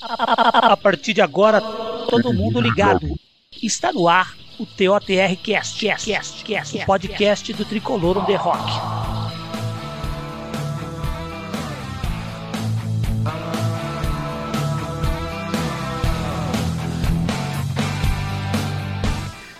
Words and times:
A 0.00 0.76
partir 0.76 1.12
de 1.12 1.20
agora, 1.20 1.60
todo 2.08 2.32
mundo 2.32 2.60
ligado. 2.60 3.08
Está 3.62 3.92
no 3.92 4.08
ar 4.08 4.36
o 4.58 4.66
TOTR 4.66 5.36
Cast, 5.42 5.84
Cast, 5.84 6.10
Cast, 6.10 6.44
Cast, 6.44 6.78
o 6.78 6.86
podcast 6.86 7.52
do 7.52 7.64
Tricolor 7.64 8.18
on 8.18 8.24
the 8.24 8.36
Rock. 8.36 9.08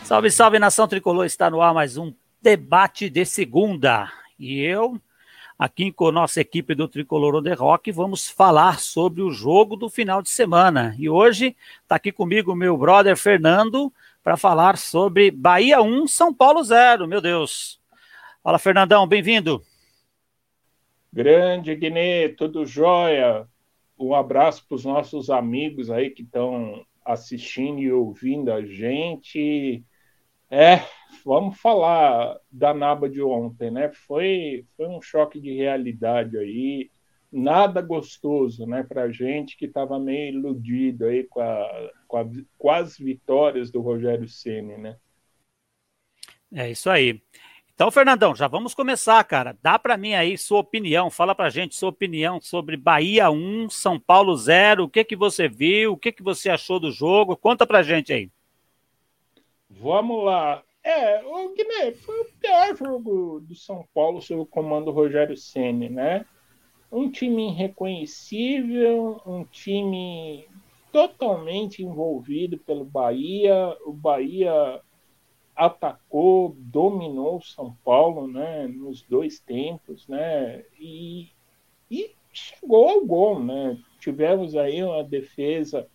Salve, 0.05 0.30
salve 0.30 0.59
nação 0.59 0.89
tricolor! 0.89 1.27
Está 1.27 1.50
no 1.50 1.61
ar 1.61 1.75
mais 1.75 1.96
um 1.96 2.14
debate 2.41 3.11
de 3.11 3.25
segunda. 3.25 4.11
E 4.39 4.61
eu, 4.61 5.00
aqui 5.59 5.90
com 5.90 6.06
a 6.06 6.12
nossa 6.12 6.40
equipe 6.40 6.74
do 6.74 6.86
Tricolor 6.86 7.43
the 7.43 7.52
Rock, 7.52 7.91
vamos 7.91 8.29
falar 8.29 8.79
sobre 8.79 9.22
o 9.22 9.30
jogo 9.30 9.74
do 9.74 9.91
final 9.91 10.23
de 10.23 10.30
semana. 10.30 10.95
E 10.96 11.09
hoje 11.09 11.56
está 11.82 11.96
aqui 11.96 12.12
comigo 12.12 12.55
meu 12.55 12.77
brother 12.77 13.16
Fernando 13.16 13.92
para 14.23 14.37
falar 14.37 14.79
sobre 14.79 15.30
Bahia 15.32 15.82
1, 15.82 16.06
São 16.06 16.32
Paulo 16.32 16.62
0. 16.62 17.09
Meu 17.09 17.20
Deus. 17.20 17.80
Fala, 18.42 18.59
Fernandão, 18.59 19.06
bem-vindo. 19.06 19.60
Grande 21.12 21.74
Guiné, 21.74 22.29
tudo 22.29 22.65
jóia. 22.65 23.48
Um 23.98 24.15
abraço 24.15 24.65
para 24.68 24.77
os 24.77 24.84
nossos 24.84 25.29
amigos 25.29 25.90
aí 25.90 26.10
que 26.10 26.23
estão 26.23 26.87
assistindo 27.04 27.80
e 27.80 27.90
ouvindo 27.90 28.52
a 28.52 28.65
gente. 28.65 29.82
É, 30.48 30.82
vamos 31.24 31.60
falar 31.60 32.38
da 32.50 32.72
Naba 32.74 33.08
de 33.08 33.22
ontem, 33.22 33.70
né? 33.70 33.90
Foi, 34.06 34.64
foi 34.76 34.86
um 34.88 35.00
choque 35.00 35.40
de 35.40 35.52
realidade 35.54 36.36
aí, 36.36 36.90
nada 37.30 37.80
gostoso, 37.82 38.66
né, 38.66 38.82
para 38.82 39.10
gente 39.10 39.56
que 39.56 39.66
estava 39.66 39.98
meio 39.98 40.34
iludido 40.34 41.04
aí 41.04 41.24
com, 41.24 41.40
a, 41.40 41.90
com, 42.06 42.16
a, 42.16 42.24
com 42.56 42.70
as 42.70 42.96
vitórias 42.96 43.70
do 43.70 43.80
Rogério 43.80 44.28
Ceni, 44.28 44.78
né? 44.78 44.96
É 46.52 46.70
isso 46.70 46.88
aí. 46.88 47.21
Então, 47.74 47.93
Fernandão, 47.93 48.34
já 48.34 48.48
vamos 48.48 48.74
começar, 48.74 49.23
cara. 49.23 49.56
Dá 49.62 49.78
para 49.78 49.96
mim 49.96 50.15
aí 50.15 50.37
sua 50.37 50.59
opinião, 50.59 51.10
fala 51.10 51.32
pra 51.34 51.48
gente 51.48 51.76
sua 51.76 51.90
opinião 51.90 52.40
sobre 52.40 52.76
Bahia 52.76 53.30
1, 53.30 53.71
São 53.71 54.00
Paulo 54.00 54.37
0, 54.37 54.84
o 54.84 54.88
que 54.88 55.04
que 55.04 55.15
você 55.15 55.48
viu, 55.48 55.93
o 55.93 55.96
que 55.96 56.10
que 56.10 56.23
você 56.23 56.50
achou 56.50 56.80
do 56.80 56.90
jogo? 56.90 57.37
Conta 57.37 57.65
pra 57.65 57.82
gente 57.82 58.12
aí. 58.12 58.30
Vamos 59.71 60.24
lá. 60.24 60.62
É, 60.82 61.24
o 61.24 61.54
Guiné 61.54 61.93
foi 61.93 62.21
o 62.21 62.32
pior 62.40 62.76
jogo 62.76 63.40
do 63.40 63.54
São 63.54 63.87
Paulo 63.93 64.22
sob 64.22 64.41
o 64.41 64.47
comando 64.47 64.87
do 64.87 64.91
Rogério 64.93 65.37
Ceni, 65.37 65.88
né? 65.88 66.25
Um 66.91 67.10
time 67.10 67.48
irreconhecível, 67.48 69.21
um 69.26 69.44
time 69.44 70.49
totalmente 70.91 71.82
envolvido 71.82 72.59
pelo 72.59 72.84
Bahia. 72.84 73.76
O 73.84 73.93
Bahia 73.93 74.81
atacou, 75.54 76.56
dominou 76.56 77.37
o 77.37 77.43
São 77.43 77.76
Paulo, 77.84 78.26
né? 78.26 78.66
Nos 78.66 79.03
dois 79.03 79.38
tempos, 79.41 80.09
né? 80.09 80.65
E, 80.78 81.28
e 81.91 82.15
chegou 82.32 82.88
ao 82.88 83.04
gol, 83.04 83.43
né? 83.43 83.78
Tivemos 84.00 84.56
aí 84.56 84.82
uma 84.82 85.04
defesa 85.04 85.87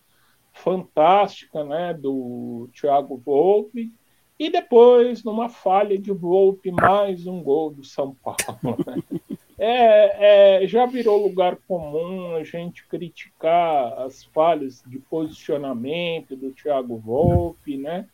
fantástica 0.52 1.64
né, 1.64 1.92
do 1.92 2.68
Thiago 2.72 3.16
Volpe. 3.16 3.92
E 4.38 4.50
depois, 4.50 5.22
numa 5.22 5.48
falha 5.48 5.96
de 5.96 6.10
Volpe, 6.10 6.72
mais 6.72 7.26
um 7.26 7.40
gol 7.42 7.70
do 7.70 7.84
São 7.84 8.14
Paulo. 8.14 8.76
Né? 8.86 9.02
É, 9.56 10.62
é, 10.62 10.66
já 10.66 10.84
virou 10.84 11.22
lugar 11.22 11.56
comum 11.68 12.34
a 12.34 12.42
gente 12.42 12.84
criticar 12.88 14.00
as 14.00 14.24
falhas 14.24 14.82
de 14.84 14.98
posicionamento 14.98 16.34
do 16.34 16.50
Thiago 16.50 16.98
Volpe, 16.98 17.76
né? 17.76 18.08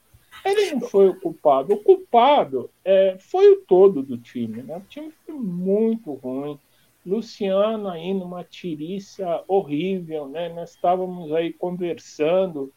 Ele 0.45 0.73
não 0.73 0.83
foi 0.83 1.09
o 1.09 1.19
culpado. 1.19 1.73
O 1.73 1.83
culpado 1.83 2.71
é, 2.85 3.17
foi 3.19 3.53
o 3.53 3.63
todo 3.63 4.03
do 4.03 4.19
time. 4.19 4.63
Né? 4.63 4.77
O 4.77 4.89
time 4.89 5.11
foi 5.25 5.35
muito 5.35 6.13
ruim. 6.13 6.59
Luciano 7.05 7.89
aí 7.89 8.13
numa 8.13 8.45
tirícia 8.45 9.43
horrível, 9.49 10.29
né? 10.29 10.51
Nós 10.51 10.71
estávamos 10.71 11.33
aí 11.33 11.53
conversando 11.53 12.71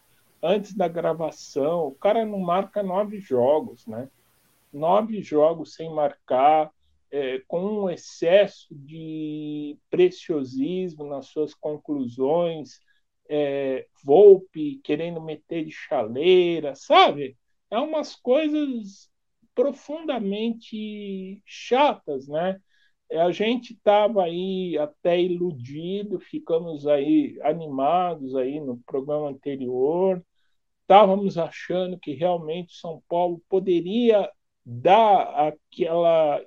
antes 0.43 0.73
da 0.75 0.87
gravação. 0.89 1.87
O 1.87 1.95
cara 1.95 2.25
não 2.25 2.39
marca 2.39 2.83
nove 2.83 3.19
jogos, 3.19 3.87
né? 3.87 4.09
Nove 4.71 5.21
jogos 5.21 5.73
sem 5.73 5.89
marcar, 5.89 6.69
é, 7.09 7.41
com 7.47 7.63
um 7.63 7.89
excesso 7.89 8.67
de 8.71 9.77
preciosismo 9.89 11.05
nas 11.05 11.27
suas 11.27 11.53
conclusões, 11.53 12.79
é, 13.29 13.87
Volpe 14.03 14.81
querendo 14.83 15.21
meter 15.21 15.65
de 15.65 15.71
chaleira, 15.71 16.75
sabe? 16.75 17.37
É 17.71 17.79
umas 17.79 18.15
coisas 18.15 19.09
profundamente 19.55 21.41
chatas, 21.45 22.27
né? 22.27 22.59
a 23.11 23.31
gente 23.31 23.73
estava 23.73 24.23
aí 24.23 24.77
até 24.77 25.21
iludido, 25.21 26.19
ficamos 26.19 26.87
aí 26.87 27.39
animados 27.43 28.35
aí 28.35 28.59
no 28.59 28.77
programa 28.85 29.29
anterior, 29.29 30.23
estávamos 30.93 31.39
achando 31.39 31.97
que 31.97 32.13
realmente 32.13 32.75
São 32.75 33.01
Paulo 33.09 33.41
poderia 33.49 34.29
dar 34.63 35.47
aquela 35.47 36.39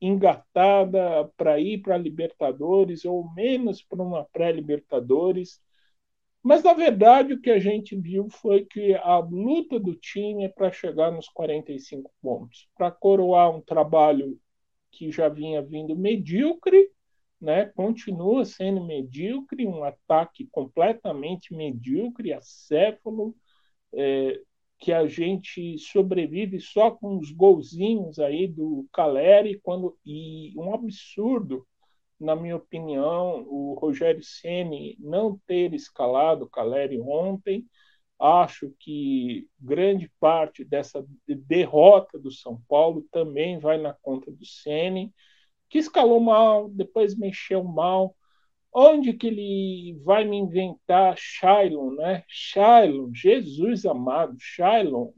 engatada 0.00 1.30
para 1.36 1.60
ir 1.60 1.78
para 1.82 1.94
a 1.94 1.98
Libertadores 1.98 3.04
ou 3.04 3.32
menos 3.32 3.80
para 3.80 4.02
uma 4.02 4.24
pré-Libertadores. 4.24 5.62
Mas 6.42 6.64
na 6.64 6.72
verdade 6.72 7.34
o 7.34 7.40
que 7.40 7.48
a 7.48 7.60
gente 7.60 7.94
viu 7.94 8.28
foi 8.28 8.64
que 8.64 8.92
a 8.96 9.18
luta 9.18 9.78
do 9.78 9.94
time 9.94 10.46
é 10.46 10.48
para 10.48 10.72
chegar 10.72 11.12
nos 11.12 11.28
45 11.28 12.10
pontos, 12.20 12.68
para 12.76 12.90
coroar 12.90 13.54
um 13.54 13.60
trabalho 13.60 14.36
que 14.90 15.12
já 15.12 15.28
vinha 15.28 15.62
vindo 15.62 15.94
medíocre, 15.94 16.90
né? 17.40 17.66
continua 17.66 18.44
sendo 18.44 18.84
medíocre, 18.84 19.64
um 19.64 19.84
ataque 19.84 20.48
completamente 20.50 21.54
medíocre, 21.54 22.32
acéfalo, 22.32 23.32
é, 23.94 24.40
que 24.78 24.92
a 24.92 25.06
gente 25.06 25.78
sobrevive 25.78 26.60
só 26.60 26.90
com 26.90 27.18
os 27.18 27.30
golzinhos 27.30 28.18
aí 28.18 28.46
do 28.46 28.86
Caleri, 28.92 29.60
quando, 29.62 29.96
e 30.04 30.52
um 30.56 30.74
absurdo, 30.74 31.66
na 32.18 32.36
minha 32.36 32.56
opinião, 32.56 33.44
o 33.48 33.74
Rogério 33.74 34.22
Ceni 34.22 34.96
não 34.98 35.38
ter 35.46 35.74
escalado 35.74 36.44
o 36.44 36.50
Caleri 36.50 37.00
ontem, 37.00 37.66
Acho 38.22 38.72
que 38.78 39.48
grande 39.58 40.08
parte 40.20 40.64
dessa 40.64 41.04
derrota 41.26 42.16
do 42.20 42.30
São 42.30 42.62
Paulo 42.68 43.04
também 43.10 43.58
vai 43.58 43.78
na 43.78 43.94
conta 43.94 44.30
do 44.30 44.46
Ceni, 44.46 45.12
que 45.68 45.78
escalou 45.78 46.20
mal, 46.20 46.68
depois 46.68 47.16
mexeu 47.16 47.64
mal. 47.64 48.14
Onde 48.74 49.12
que 49.12 49.26
ele 49.26 50.00
vai 50.04 50.24
me 50.24 50.36
inventar 50.38 51.16
Shailon, 51.18 51.94
né? 51.94 52.24
Shailon, 52.28 53.12
Jesus 53.12 53.84
amado, 53.84 54.36
Shailon. 54.38 55.12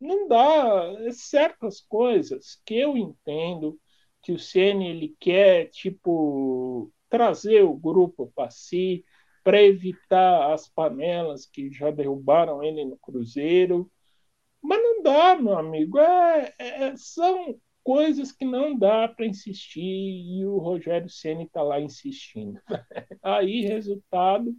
Não 0.00 0.26
dá 0.28 0.94
é 1.06 1.12
certas 1.12 1.80
coisas 1.80 2.60
que 2.64 2.74
eu 2.74 2.96
entendo 2.96 3.78
que 4.22 4.32
o 4.32 4.38
Ceni 4.38 4.88
ele 4.88 5.16
quer 5.20 5.66
tipo 5.70 6.92
trazer 7.10 7.62
o 7.62 7.76
grupo 7.76 8.32
para 8.34 8.50
si, 8.50 9.04
para 9.44 9.62
evitar 9.62 10.52
as 10.52 10.68
panelas 10.68 11.46
que 11.46 11.70
já 11.70 11.90
derrubaram 11.90 12.62
ele 12.62 12.84
no 12.84 12.96
Cruzeiro. 12.98 13.90
Mas 14.62 14.82
não 14.82 15.02
dá, 15.02 15.36
meu 15.36 15.58
amigo. 15.58 15.98
É, 15.98 16.54
é, 16.58 16.96
são 16.96 17.60
coisas 17.82 18.32
que 18.32 18.44
não 18.44 18.76
dá 18.76 19.08
para 19.08 19.26
insistir 19.26 19.82
e 19.82 20.44
o 20.46 20.58
Rogério 20.58 21.08
Ceni 21.08 21.44
está 21.44 21.62
lá 21.62 21.80
insistindo. 21.80 22.60
Aí, 23.22 23.62
resultado, 23.62 24.54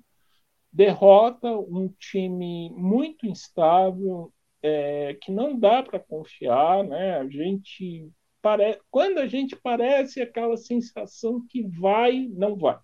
derrota 0.71 1.49
um 1.49 1.87
time 1.87 2.69
muito 2.71 3.25
instável, 3.25 4.33
é, 4.61 5.13
que 5.21 5.31
não 5.31 5.57
dá 5.57 5.83
para 5.83 5.99
confiar, 5.99 6.83
né? 6.83 7.17
A 7.17 7.27
gente 7.27 8.09
pare... 8.41 8.79
quando 8.89 9.19
a 9.19 9.27
gente 9.27 9.55
parece 9.55 10.21
aquela 10.21 10.57
sensação 10.57 11.45
que 11.47 11.63
vai, 11.63 12.27
não 12.31 12.55
vai. 12.55 12.79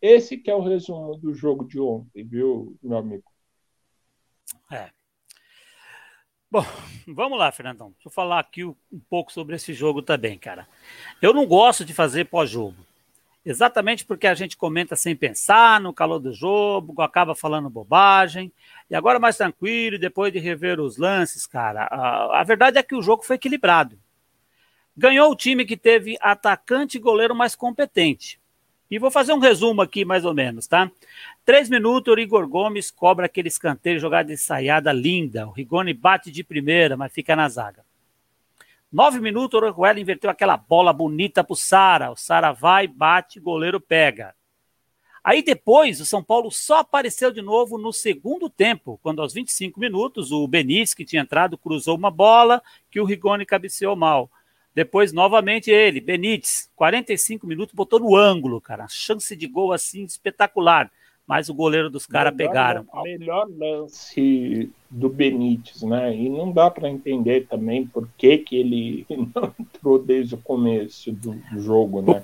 Esse 0.00 0.36
que 0.36 0.50
é 0.50 0.54
o 0.54 0.62
resumo 0.62 1.16
do 1.16 1.32
jogo 1.32 1.66
de 1.66 1.80
ontem, 1.80 2.24
viu, 2.24 2.76
meu 2.82 2.98
amigo? 2.98 3.24
É. 4.70 4.90
Bom, 6.54 6.64
vamos 7.08 7.36
lá, 7.36 7.50
Fernandão. 7.50 7.88
Deixa 7.94 8.06
eu 8.06 8.12
falar 8.12 8.38
aqui 8.38 8.64
um 8.64 8.76
pouco 9.10 9.32
sobre 9.32 9.56
esse 9.56 9.74
jogo 9.74 10.00
também, 10.00 10.38
cara. 10.38 10.68
Eu 11.20 11.34
não 11.34 11.44
gosto 11.44 11.84
de 11.84 11.92
fazer 11.92 12.26
pós-jogo. 12.26 12.76
Exatamente 13.44 14.04
porque 14.04 14.28
a 14.28 14.34
gente 14.34 14.56
comenta 14.56 14.94
sem 14.94 15.16
pensar, 15.16 15.80
no 15.80 15.92
calor 15.92 16.20
do 16.20 16.32
jogo, 16.32 17.02
acaba 17.02 17.34
falando 17.34 17.68
bobagem. 17.68 18.52
E 18.88 18.94
agora 18.94 19.18
mais 19.18 19.36
tranquilo, 19.36 19.98
depois 19.98 20.32
de 20.32 20.38
rever 20.38 20.78
os 20.78 20.96
lances, 20.96 21.44
cara, 21.44 21.88
a, 21.90 22.40
a 22.40 22.44
verdade 22.44 22.78
é 22.78 22.84
que 22.84 22.94
o 22.94 23.02
jogo 23.02 23.24
foi 23.24 23.34
equilibrado. 23.34 23.98
Ganhou 24.96 25.32
o 25.32 25.36
time 25.36 25.64
que 25.64 25.76
teve 25.76 26.16
atacante 26.20 26.98
e 26.98 27.00
goleiro 27.00 27.34
mais 27.34 27.56
competente. 27.56 28.38
E 28.90 28.98
vou 28.98 29.10
fazer 29.10 29.32
um 29.32 29.38
resumo 29.38 29.80
aqui, 29.80 30.04
mais 30.04 30.24
ou 30.24 30.34
menos, 30.34 30.66
tá? 30.66 30.90
Três 31.44 31.68
minutos, 31.68 32.14
o 32.14 32.18
Igor 32.18 32.46
Gomes 32.46 32.90
cobra 32.90 33.26
aquele 33.26 33.48
escanteio, 33.48 33.98
jogada 33.98 34.32
ensaiada 34.32 34.92
linda. 34.92 35.46
O 35.48 35.50
Rigoni 35.50 35.94
bate 35.94 36.30
de 36.30 36.44
primeira, 36.44 36.96
mas 36.96 37.12
fica 37.12 37.34
na 37.34 37.48
zaga. 37.48 37.84
Nove 38.92 39.18
minutos, 39.18 39.60
o 39.60 39.64
Orejuela 39.64 39.98
inverteu 39.98 40.30
aquela 40.30 40.56
bola 40.56 40.92
bonita 40.92 41.42
pro 41.42 41.56
Sara. 41.56 42.12
O 42.12 42.16
Sara 42.16 42.52
vai, 42.52 42.86
bate, 42.86 43.40
goleiro 43.40 43.80
pega. 43.80 44.34
Aí 45.24 45.42
depois, 45.42 46.00
o 46.00 46.06
São 46.06 46.22
Paulo 46.22 46.50
só 46.50 46.80
apareceu 46.80 47.32
de 47.32 47.40
novo 47.40 47.78
no 47.78 47.92
segundo 47.92 48.48
tempo, 48.50 49.00
quando 49.02 49.22
aos 49.22 49.32
25 49.32 49.80
minutos, 49.80 50.30
o 50.30 50.46
Benício, 50.46 50.94
que 50.94 51.04
tinha 51.04 51.22
entrado, 51.22 51.56
cruzou 51.56 51.96
uma 51.96 52.10
bola 52.10 52.62
que 52.90 53.00
o 53.00 53.04
Rigoni 53.04 53.46
cabeceou 53.46 53.96
mal. 53.96 54.30
Depois, 54.74 55.12
novamente, 55.12 55.70
ele, 55.70 56.00
Benítez, 56.00 56.68
45 56.74 57.46
minutos, 57.46 57.74
botou 57.74 58.00
no 58.00 58.16
ângulo, 58.16 58.60
cara. 58.60 58.86
Chance 58.88 59.36
de 59.36 59.46
gol 59.46 59.72
assim 59.72 60.04
espetacular. 60.04 60.90
Mas 61.26 61.48
o 61.48 61.54
goleiro 61.54 61.88
dos 61.88 62.06
caras 62.06 62.34
pegaram. 62.34 62.84
Melhor 63.02 63.48
lance 63.48 64.70
do 64.90 65.08
Benítez, 65.08 65.82
né? 65.82 66.14
E 66.14 66.28
não 66.28 66.52
dá 66.52 66.70
para 66.70 66.90
entender 66.90 67.46
também 67.46 67.86
por 67.86 68.06
que, 68.18 68.36
que 68.38 68.56
ele 68.56 69.06
não 69.34 69.54
entrou 69.58 69.98
desde 69.98 70.34
o 70.34 70.38
começo 70.38 71.10
do 71.12 71.40
jogo, 71.56 72.02
né? 72.02 72.22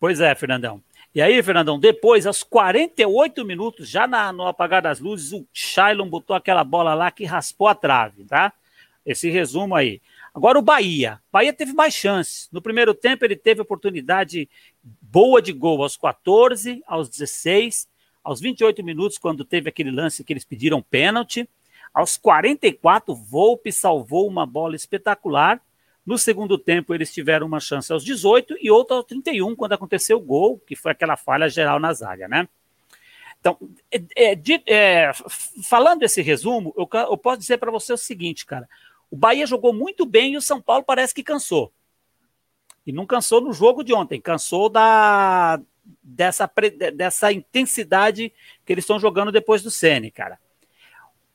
Pois 0.00 0.20
é, 0.20 0.34
Fernandão. 0.34 0.82
E 1.14 1.22
aí, 1.22 1.42
Fernandão, 1.42 1.78
depois, 1.78 2.26
aos 2.26 2.42
48 2.42 3.44
minutos, 3.44 3.88
já 3.88 4.06
na, 4.06 4.32
no 4.32 4.46
apagar 4.46 4.82
das 4.82 5.00
luzes, 5.00 5.32
o 5.32 5.46
Shailon 5.52 6.08
botou 6.08 6.34
aquela 6.34 6.64
bola 6.64 6.94
lá 6.94 7.10
que 7.10 7.24
raspou 7.24 7.68
a 7.68 7.74
trave, 7.74 8.24
tá? 8.24 8.52
Esse 9.06 9.30
resumo 9.30 9.74
aí. 9.74 10.00
Agora 10.34 10.58
o 10.58 10.62
Bahia. 10.62 11.20
Bahia 11.32 11.52
teve 11.52 11.72
mais 11.72 11.94
chances. 11.94 12.48
No 12.52 12.62
primeiro 12.62 12.94
tempo 12.94 13.24
ele 13.24 13.36
teve 13.36 13.60
oportunidade 13.60 14.48
boa 14.82 15.40
de 15.40 15.52
gol 15.52 15.82
aos 15.82 15.96
14, 15.96 16.82
aos 16.86 17.08
16, 17.08 17.88
aos 18.22 18.40
28 18.40 18.84
minutos, 18.84 19.18
quando 19.18 19.44
teve 19.44 19.68
aquele 19.68 19.90
lance 19.90 20.22
que 20.22 20.32
eles 20.32 20.44
pediram 20.44 20.82
pênalti. 20.82 21.48
Aos 21.92 22.16
44, 22.16 23.14
Volpe 23.14 23.72
salvou 23.72 24.28
uma 24.28 24.46
bola 24.46 24.76
espetacular. 24.76 25.60
No 26.04 26.16
segundo 26.16 26.56
tempo, 26.56 26.94
eles 26.94 27.12
tiveram 27.12 27.46
uma 27.46 27.60
chance 27.60 27.92
aos 27.92 28.04
18 28.04 28.56
e 28.60 28.70
outra 28.70 28.96
aos 28.96 29.04
31, 29.04 29.54
quando 29.54 29.72
aconteceu 29.72 30.18
o 30.18 30.22
gol, 30.22 30.58
que 30.66 30.76
foi 30.76 30.92
aquela 30.92 31.16
falha 31.16 31.48
geral 31.48 31.78
na 31.78 31.92
zaga, 31.92 32.28
né? 32.28 32.48
Então, 33.40 33.56
é, 33.90 34.02
é, 34.16 34.34
de, 34.34 34.62
é, 34.66 35.10
falando 35.64 36.02
esse 36.02 36.20
resumo, 36.22 36.74
eu, 36.76 36.88
eu 36.92 37.16
posso 37.16 37.38
dizer 37.38 37.58
para 37.58 37.70
você 37.70 37.92
o 37.92 37.96
seguinte, 37.96 38.44
cara. 38.44 38.68
O 39.10 39.16
Bahia 39.16 39.46
jogou 39.46 39.72
muito 39.72 40.04
bem 40.04 40.34
e 40.34 40.36
o 40.36 40.42
São 40.42 40.60
Paulo 40.60 40.84
parece 40.84 41.14
que 41.14 41.22
cansou. 41.22 41.72
E 42.86 42.92
não 42.92 43.06
cansou 43.06 43.40
no 43.40 43.52
jogo 43.52 43.82
de 43.82 43.92
ontem, 43.92 44.20
cansou 44.20 44.68
da 44.68 45.60
dessa, 46.02 46.50
dessa 46.94 47.32
intensidade 47.32 48.32
que 48.64 48.72
eles 48.72 48.84
estão 48.84 48.98
jogando 48.98 49.32
depois 49.32 49.62
do 49.62 49.70
Sene, 49.70 50.10
cara. 50.10 50.38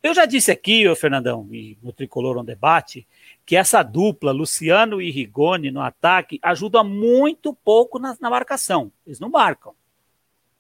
Eu 0.02 0.14
já 0.14 0.26
disse 0.26 0.52
aqui, 0.52 0.88
ô 0.88 0.96
Fernandão, 0.96 1.48
e 1.50 1.78
no 1.82 1.94
Tricolor 1.94 2.38
on 2.38 2.44
Debate, 2.44 3.08
que 3.46 3.56
essa 3.56 3.82
dupla, 3.82 4.34
Luciano 4.34 5.02
e 5.02 5.10
Rigoni, 5.10 5.72
no 5.72 5.80
ataque, 5.80 6.40
ajuda 6.42 6.84
muito 6.84 7.54
pouco 7.54 7.98
na, 7.98 8.16
na 8.20 8.30
marcação. 8.30 8.92
Eles 9.08 9.20
não 9.20 9.30
marcam. 9.30 9.74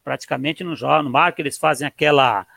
Praticamente 0.01 0.63
não 0.63 0.75
jogam, 0.75 1.04
não 1.04 1.12
marcam, 1.12 1.44
eles 1.44 1.57
fazem 1.57 1.86
aquela 1.86 2.48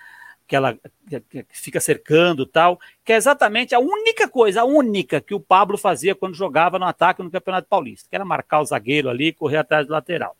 que 0.47 1.45
fica 1.51 1.81
cercando 1.81 2.47
tal, 2.47 2.79
que 3.05 3.13
é 3.13 3.17
exatamente 3.17 3.75
a 3.75 3.79
única 3.79 4.29
coisa, 4.29 4.61
a 4.61 4.65
única 4.65 5.21
que 5.21 5.35
o 5.35 5.41
Pablo 5.41 5.77
fazia 5.77 6.15
quando 6.15 6.35
jogava 6.35 6.79
no 6.79 6.85
ataque 6.85 7.23
no 7.23 7.31
Campeonato 7.31 7.69
Paulista, 7.69 8.09
que 8.09 8.15
era 8.15 8.25
marcar 8.25 8.61
o 8.61 8.65
zagueiro 8.65 9.09
ali 9.09 9.29
e 9.29 9.33
correr 9.33 9.59
atrás 9.59 9.87
do 9.87 9.93
lateral. 9.93 10.37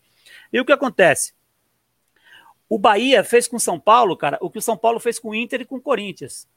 E 0.51 0.59
o 0.59 0.65
que 0.65 0.71
acontece? 0.71 1.33
O 2.69 2.79
Bahia 2.79 3.23
fez 3.23 3.47
com 3.47 3.57
o 3.57 3.59
São 3.59 3.79
Paulo, 3.79 4.15
cara, 4.15 4.37
o 4.41 4.49
que 4.49 4.59
o 4.59 4.61
São 4.61 4.77
Paulo 4.77 4.99
fez 4.99 5.19
com 5.19 5.29
o 5.29 5.35
Inter 5.35 5.61
e 5.61 5.65
com 5.65 5.75
o 5.75 5.81
Corinthians. 5.81 6.47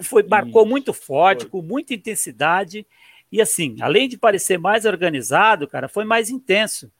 Foi, 0.00 0.22
marcou 0.22 0.64
muito 0.64 0.92
forte, 0.92 1.42
foi. 1.42 1.50
com 1.50 1.62
muita 1.62 1.94
intensidade, 1.94 2.86
e 3.30 3.40
assim, 3.40 3.76
além 3.80 4.08
de 4.08 4.18
parecer 4.18 4.58
mais 4.58 4.84
organizado, 4.84 5.68
cara, 5.68 5.88
foi 5.88 6.04
mais 6.04 6.30
intenso. 6.30 6.90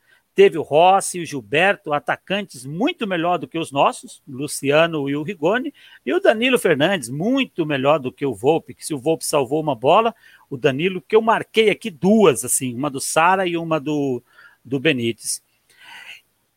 Teve 0.40 0.56
o 0.56 0.62
Rossi 0.62 1.18
e 1.18 1.22
o 1.22 1.26
Gilberto, 1.26 1.92
atacantes 1.92 2.64
muito 2.64 3.06
melhor 3.06 3.36
do 3.36 3.46
que 3.46 3.58
os 3.58 3.70
nossos, 3.70 4.22
Luciano 4.26 5.06
e 5.06 5.14
o 5.14 5.22
Rigoni, 5.22 5.74
e 6.06 6.14
o 6.14 6.18
Danilo 6.18 6.58
Fernandes, 6.58 7.10
muito 7.10 7.66
melhor 7.66 7.98
do 7.98 8.10
que 8.10 8.24
o 8.24 8.34
Volpe, 8.34 8.72
que 8.72 8.86
se 8.86 8.94
o 8.94 8.98
Volpe 8.98 9.22
salvou 9.22 9.60
uma 9.60 9.74
bola, 9.74 10.14
o 10.48 10.56
Danilo, 10.56 11.02
que 11.02 11.14
eu 11.14 11.20
marquei 11.20 11.68
aqui 11.68 11.90
duas, 11.90 12.42
assim, 12.42 12.74
uma 12.74 12.88
do 12.88 13.02
Sara 13.02 13.46
e 13.46 13.54
uma 13.54 13.78
do, 13.78 14.22
do 14.64 14.80
Benítez. 14.80 15.42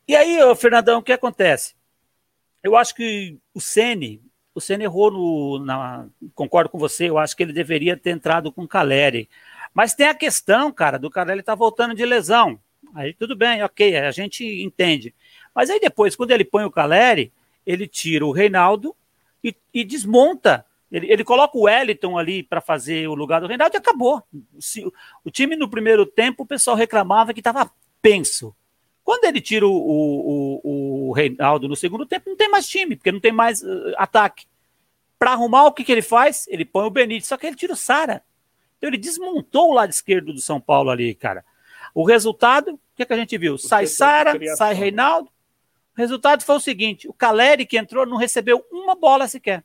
E 0.07 0.15
aí, 0.15 0.37
Fernandão, 0.55 0.99
o 0.99 1.03
que 1.03 1.11
acontece? 1.11 1.75
Eu 2.63 2.77
acho 2.77 2.95
que 2.95 3.37
o 3.53 3.59
Ceni, 3.59 4.21
o 4.55 4.61
Ceni 4.61 4.85
errou 4.85 5.11
no, 5.11 5.59
na, 5.59 6.07
concordo 6.33 6.69
com 6.69 6.79
você, 6.79 7.09
eu 7.09 7.17
acho 7.17 7.35
que 7.35 7.43
ele 7.43 7.51
deveria 7.51 7.97
ter 7.97 8.11
entrado 8.11 8.49
com 8.49 8.63
o 8.63 8.67
Caleri. 8.67 9.29
Mas 9.73 9.93
tem 9.93 10.07
a 10.07 10.15
questão, 10.15 10.71
cara, 10.71 10.97
do 10.97 11.09
Caleri 11.09 11.43
tá 11.43 11.53
voltando 11.53 11.93
de 11.93 12.05
lesão. 12.05 12.57
Aí 12.93 13.13
tudo 13.13 13.35
bem, 13.35 13.63
ok, 13.63 13.97
a 13.97 14.11
gente 14.11 14.45
entende. 14.63 15.13
Mas 15.53 15.69
aí 15.69 15.79
depois, 15.79 16.15
quando 16.15 16.31
ele 16.31 16.45
põe 16.45 16.63
o 16.63 16.71
Caleri, 16.71 17.31
ele 17.65 17.87
tira 17.87 18.25
o 18.25 18.31
Reinaldo 18.31 18.95
e, 19.43 19.55
e 19.73 19.83
desmonta. 19.83 20.65
Ele, 20.91 21.11
ele, 21.11 21.23
coloca 21.23 21.57
o 21.57 21.63
Wellington 21.63 22.17
ali 22.17 22.43
para 22.43 22.61
fazer 22.61 23.07
o 23.07 23.15
lugar 23.15 23.41
do 23.41 23.47
Reinaldo 23.47 23.75
e 23.75 23.77
acabou. 23.77 24.21
O, 24.31 24.93
o 25.25 25.31
time 25.31 25.55
no 25.55 25.67
primeiro 25.67 26.05
tempo, 26.05 26.43
o 26.43 26.47
pessoal 26.47 26.75
reclamava 26.75 27.33
que 27.33 27.39
estava 27.39 27.71
penso. 28.01 28.55
Quando 29.03 29.25
ele 29.25 29.41
tira 29.41 29.67
o, 29.67 29.71
o, 29.73 31.09
o, 31.09 31.11
Reinaldo 31.13 31.67
no 31.67 31.75
segundo 31.75 32.05
tempo, 32.05 32.29
não 32.29 32.37
tem 32.37 32.49
mais 32.49 32.67
time, 32.67 32.95
porque 32.95 33.11
não 33.11 33.19
tem 33.19 33.31
mais 33.31 33.61
uh, 33.63 33.93
ataque. 33.97 34.45
Para 35.17 35.31
arrumar, 35.31 35.65
o 35.65 35.73
que, 35.73 35.83
que 35.83 35.91
ele 35.91 36.01
faz? 36.01 36.45
Ele 36.47 36.63
põe 36.63 36.85
o 36.85 36.89
Benítez, 36.89 37.27
só 37.27 37.37
que 37.37 37.47
ele 37.47 37.55
tira 37.55 37.73
o 37.73 37.77
Sara. 37.77 38.23
Então 38.77 38.89
ele 38.89 38.97
desmontou 38.97 39.71
o 39.71 39.73
lado 39.73 39.89
esquerdo 39.89 40.31
do 40.31 40.39
São 40.39 40.59
Paulo 40.59 40.89
ali, 40.89 41.15
cara. 41.15 41.43
O 41.93 42.03
resultado, 42.05 42.73
o 42.73 42.79
que, 42.95 43.05
que 43.05 43.13
a 43.13 43.17
gente 43.17 43.37
viu? 43.37 43.57
Sai 43.57 43.85
Sara, 43.85 44.33
sai 44.55 44.73
Reinaldo. 44.73 45.29
O 45.95 46.01
resultado 46.01 46.43
foi 46.43 46.55
o 46.55 46.59
seguinte: 46.59 47.07
o 47.07 47.13
Caleri 47.13 47.65
que 47.65 47.77
entrou 47.77 48.05
não 48.05 48.17
recebeu 48.17 48.65
uma 48.71 48.95
bola 48.95 49.27
sequer. 49.27 49.63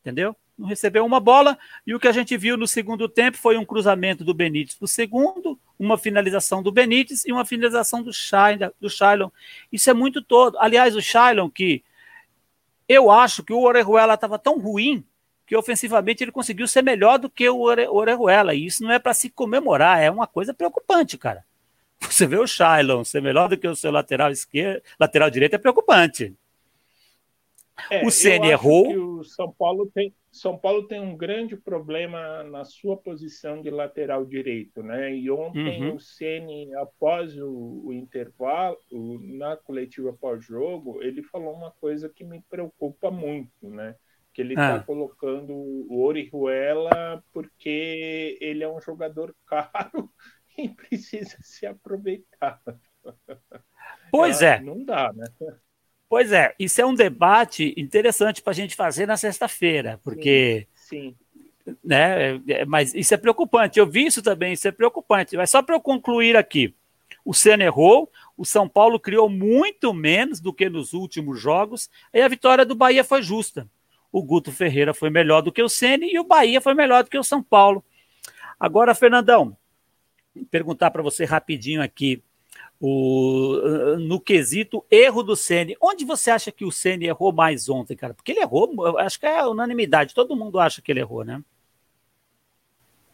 Entendeu? 0.00 0.36
Não 0.56 0.68
recebeu 0.68 1.04
uma 1.04 1.18
bola. 1.18 1.58
E 1.86 1.94
o 1.94 1.98
que 1.98 2.06
a 2.06 2.12
gente 2.12 2.36
viu 2.36 2.56
no 2.56 2.66
segundo 2.66 3.08
tempo 3.08 3.36
foi 3.36 3.56
um 3.56 3.64
cruzamento 3.64 4.24
do 4.24 4.34
Benítez 4.34 4.76
para 4.76 4.84
o 4.84 4.88
segundo, 4.88 5.58
uma 5.78 5.98
finalização 5.98 6.62
do 6.62 6.70
Benítez 6.70 7.24
e 7.24 7.32
uma 7.32 7.44
finalização 7.44 8.02
do 8.02 8.12
Shailon. 8.12 8.70
Do 8.80 8.88
Shailon. 8.88 9.30
Isso 9.72 9.90
é 9.90 9.94
muito 9.94 10.22
todo. 10.22 10.56
Aliás, 10.58 10.94
o 10.94 11.02
Shailon, 11.02 11.50
que 11.50 11.82
eu 12.88 13.10
acho 13.10 13.42
que 13.42 13.52
o 13.52 13.62
Orejuela 13.62 14.14
estava 14.14 14.38
tão 14.38 14.58
ruim 14.58 15.04
que 15.52 15.56
ofensivamente 15.56 16.24
ele 16.24 16.32
conseguiu 16.32 16.66
ser 16.66 16.80
melhor 16.80 17.18
do 17.18 17.28
que 17.28 17.46
o 17.46 17.60
Orejuela. 17.60 18.54
E 18.54 18.64
isso 18.64 18.82
não 18.82 18.90
é 18.90 18.98
para 18.98 19.12
se 19.12 19.28
comemorar, 19.28 20.02
é 20.02 20.10
uma 20.10 20.26
coisa 20.26 20.54
preocupante, 20.54 21.18
cara. 21.18 21.44
Você 22.00 22.26
vê 22.26 22.38
o 22.38 22.46
Shailon 22.46 23.04
ser 23.04 23.20
melhor 23.20 23.50
do 23.50 23.58
que 23.58 23.68
o 23.68 23.76
seu 23.76 23.90
lateral 23.90 24.30
esquerdo, 24.30 24.82
lateral 24.98 25.28
direito 25.28 25.52
é 25.52 25.58
preocupante. 25.58 26.34
É, 27.90 28.02
o 28.02 28.10
Ceni 28.10 28.48
errou. 28.48 29.18
o 29.18 29.24
São 29.24 29.52
Paulo 29.52 29.90
tem 29.92 30.14
São 30.30 30.56
Paulo 30.56 30.88
tem 30.88 31.00
um 31.00 31.14
grande 31.14 31.54
problema 31.54 32.42
na 32.44 32.64
sua 32.64 32.96
posição 32.96 33.60
de 33.60 33.68
lateral 33.68 34.24
direito, 34.24 34.82
né? 34.82 35.14
E 35.14 35.30
ontem 35.30 35.84
uhum. 35.84 35.96
o 35.96 36.00
Ceni, 36.00 36.74
após 36.76 37.36
o, 37.36 37.82
o 37.84 37.92
intervalo, 37.92 38.78
na 39.20 39.54
coletiva 39.54 40.14
pós-jogo, 40.18 41.02
ele 41.02 41.22
falou 41.22 41.52
uma 41.52 41.72
coisa 41.72 42.08
que 42.08 42.24
me 42.24 42.40
preocupa 42.48 43.10
muito, 43.10 43.68
né? 43.68 43.94
Que 44.32 44.40
ele 44.40 44.54
está 44.54 44.76
ah. 44.76 44.80
colocando 44.80 45.52
o 45.52 46.02
Orihuela 46.02 47.22
porque 47.32 48.38
ele 48.40 48.64
é 48.64 48.68
um 48.68 48.80
jogador 48.80 49.34
caro 49.46 50.10
e 50.56 50.68
precisa 50.68 51.36
ser 51.42 51.66
aproveitado. 51.66 52.80
Pois 54.10 54.42
é. 54.42 54.60
Não 54.60 54.82
dá, 54.84 55.12
né? 55.12 55.26
Pois 56.08 56.30
é, 56.30 56.54
isso 56.58 56.80
é 56.80 56.86
um 56.86 56.94
debate 56.94 57.74
interessante 57.76 58.42
para 58.42 58.50
a 58.50 58.54
gente 58.54 58.76
fazer 58.76 59.06
na 59.06 59.16
sexta-feira, 59.16 59.98
porque. 60.04 60.66
Sim. 60.74 61.16
sim. 61.64 61.76
Né, 61.82 62.36
é, 62.48 62.64
mas 62.64 62.92
isso 62.92 63.14
é 63.14 63.16
preocupante. 63.16 63.78
Eu 63.78 63.86
vi 63.86 64.06
isso 64.06 64.20
também, 64.20 64.52
isso 64.52 64.66
é 64.66 64.72
preocupante. 64.72 65.36
Mas 65.36 65.48
só 65.50 65.62
para 65.62 65.74
eu 65.74 65.80
concluir 65.80 66.36
aqui: 66.36 66.74
o 67.24 67.32
Senna 67.32 67.64
errou, 67.64 68.10
o 68.36 68.44
São 68.44 68.68
Paulo 68.68 69.00
criou 69.00 69.28
muito 69.28 69.94
menos 69.94 70.40
do 70.40 70.52
que 70.52 70.68
nos 70.68 70.92
últimos 70.92 71.40
jogos, 71.40 71.88
e 72.12 72.20
a 72.20 72.28
vitória 72.28 72.66
do 72.66 72.74
Bahia 72.74 73.04
foi 73.04 73.22
justa 73.22 73.66
o 74.12 74.22
Guto 74.22 74.52
Ferreira 74.52 74.92
foi 74.92 75.10
melhor 75.10 75.40
do 75.40 75.50
que 75.50 75.62
o 75.62 75.68
Ceni 75.68 76.12
e 76.12 76.18
o 76.18 76.24
Bahia 76.24 76.60
foi 76.60 76.74
melhor 76.74 77.02
do 77.02 77.10
que 77.10 77.18
o 77.18 77.24
São 77.24 77.42
Paulo. 77.42 77.82
Agora, 78.60 78.94
Fernandão, 78.94 79.56
perguntar 80.50 80.90
para 80.90 81.02
você 81.02 81.24
rapidinho 81.24 81.82
aqui, 81.82 82.22
o, 82.78 83.96
no 83.98 84.20
quesito 84.20 84.84
erro 84.90 85.22
do 85.22 85.34
Ceni, 85.34 85.76
onde 85.80 86.04
você 86.04 86.30
acha 86.30 86.52
que 86.52 86.64
o 86.64 86.72
Ceni 86.72 87.06
errou 87.06 87.32
mais 87.32 87.68
ontem, 87.68 87.96
cara? 87.96 88.12
Porque 88.12 88.32
ele 88.32 88.40
errou, 88.40 88.98
acho 88.98 89.18
que 89.18 89.26
é 89.26 89.44
unanimidade, 89.46 90.14
todo 90.14 90.36
mundo 90.36 90.58
acha 90.58 90.82
que 90.82 90.92
ele 90.92 91.00
errou, 91.00 91.24
né? 91.24 91.42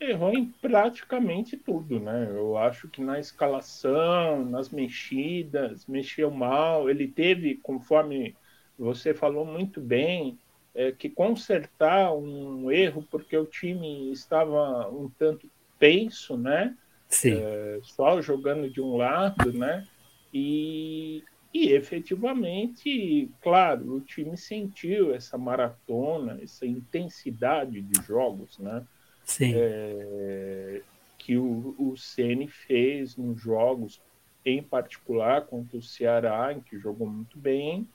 errou 0.01 0.33
em 0.33 0.47
praticamente 0.47 1.57
tudo, 1.57 1.99
né? 1.99 2.29
Eu 2.31 2.57
acho 2.57 2.89
que 2.89 3.03
na 3.03 3.19
escalação, 3.19 4.45
nas 4.45 4.71
mexidas, 4.71 5.87
mexeu 5.87 6.31
mal. 6.31 6.89
Ele 6.89 7.09
teve, 7.09 7.57
conforme 7.57 8.37
você 8.79 9.13
falou 9.13 9.45
muito 9.45 9.81
bem, 9.81 10.39
é, 10.79 10.93
que 10.93 11.11
consertar 11.11 12.15
um 12.15 12.71
erro 12.71 13.05
porque 13.11 13.37
o 13.37 13.45
time 13.45 14.13
estava 14.13 14.89
um 14.89 15.11
tanto 15.19 15.51
tenso, 15.77 16.37
né? 16.37 16.77
Sim. 17.09 17.35
É, 17.35 17.81
só 17.83 18.23
jogando 18.23 18.71
de 18.71 18.81
um 18.81 18.97
lado, 18.97 19.53
né? 19.53 19.85
E, 20.33 21.25
e 21.53 21.73
efetivamente, 21.73 23.29
claro, 23.43 23.97
o 23.97 24.01
time 24.01 24.37
sentiu 24.37 25.13
essa 25.13 25.37
maratona, 25.37 26.39
essa 26.41 26.65
intensidade 26.65 27.83
de 27.83 28.01
jogos, 28.07 28.57
né? 28.61 28.87
Sim. 29.25 29.55
É, 29.57 30.81
que 31.19 31.37
o, 31.37 31.75
o 31.77 31.97
Ceni 31.97 32.47
fez 32.47 33.17
nos 33.17 33.41
jogos, 33.41 34.01
em 34.45 34.63
particular 34.63 35.45
contra 35.47 35.77
o 35.77 35.83
Ceará, 35.83 36.53
em 36.53 36.61
que 36.61 36.79
jogou 36.79 37.09
muito 37.09 37.37
bem, 37.37 37.89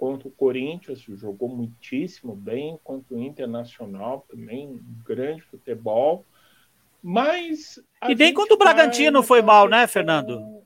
contra 0.00 0.28
o 0.28 0.30
Corinthians, 0.30 0.98
jogou 0.98 1.46
muitíssimo 1.46 2.34
bem, 2.34 2.80
contra 2.82 3.14
o 3.14 3.22
Internacional 3.22 4.24
também, 4.30 4.80
grande 5.04 5.42
futebol. 5.42 6.24
Mas. 7.02 7.78
E 8.08 8.14
nem 8.14 8.32
quando 8.32 8.52
o 8.52 8.56
Bragantino 8.56 9.22
foi 9.22 9.42
mal, 9.42 9.68
né, 9.68 9.86
Fernando? 9.86 10.64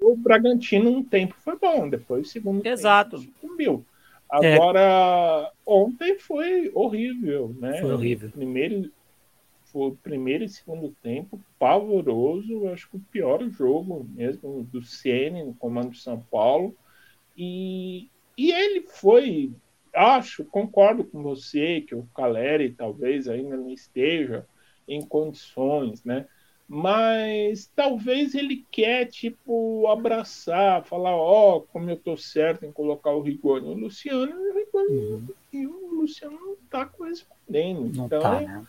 O 0.00 0.16
Bragantino 0.16 0.90
um 0.90 1.02
tempo 1.02 1.34
foi 1.40 1.58
bom, 1.58 1.88
depois 1.88 2.28
o 2.28 2.30
segundo 2.30 2.64
Exato. 2.64 3.18
tempo 3.18 3.32
sucumbiu. 3.32 3.84
Agora, 4.30 4.80
é. 4.80 5.52
ontem 5.66 6.16
foi 6.16 6.70
horrível, 6.72 7.52
né? 7.58 7.80
Foi 7.80 7.92
horrível. 7.92 8.30
Primeiro, 8.30 8.92
foi 9.64 9.88
o 9.88 9.96
primeiro 9.96 10.44
e 10.44 10.48
segundo 10.48 10.94
tempo 11.02 11.40
pavoroso, 11.58 12.68
acho 12.68 12.88
que 12.90 12.96
o 12.96 13.04
pior 13.10 13.42
jogo 13.50 14.06
mesmo 14.14 14.62
do 14.70 14.82
Cn 14.82 15.42
no 15.42 15.54
comando 15.54 15.90
de 15.90 15.98
São 15.98 16.20
Paulo. 16.30 16.76
E, 17.36 18.08
e 18.36 18.52
ele 18.52 18.82
foi, 18.82 19.52
acho, 19.94 20.44
concordo 20.44 21.04
com 21.04 21.22
você 21.22 21.80
que 21.80 21.94
o 21.94 22.08
Caleri 22.14 22.70
talvez 22.72 23.28
ainda 23.28 23.56
não 23.56 23.70
esteja 23.70 24.46
em 24.86 25.00
condições, 25.02 26.04
né? 26.04 26.26
Mas 26.68 27.70
talvez 27.76 28.34
ele 28.34 28.66
quer, 28.72 29.06
tipo, 29.06 29.86
abraçar, 29.86 30.84
falar, 30.84 31.14
ó, 31.16 31.56
oh, 31.56 31.60
como 31.60 31.88
eu 31.88 31.96
tô 31.96 32.16
certo 32.16 32.66
em 32.66 32.72
colocar 32.72 33.10
o 33.10 33.22
Rigoni. 33.22 33.68
O 33.68 33.78
Luciano, 33.78 34.34
o 34.34 34.52
Rigoni, 34.52 34.98
uhum. 34.98 35.28
e 35.52 35.66
o 35.66 35.94
Luciano 35.94 36.36
não 36.38 36.56
tá 36.68 36.84
correspondendo. 36.84 37.96
Não 37.96 38.06
então, 38.06 38.20
tá, 38.20 38.40
né? 38.40 38.66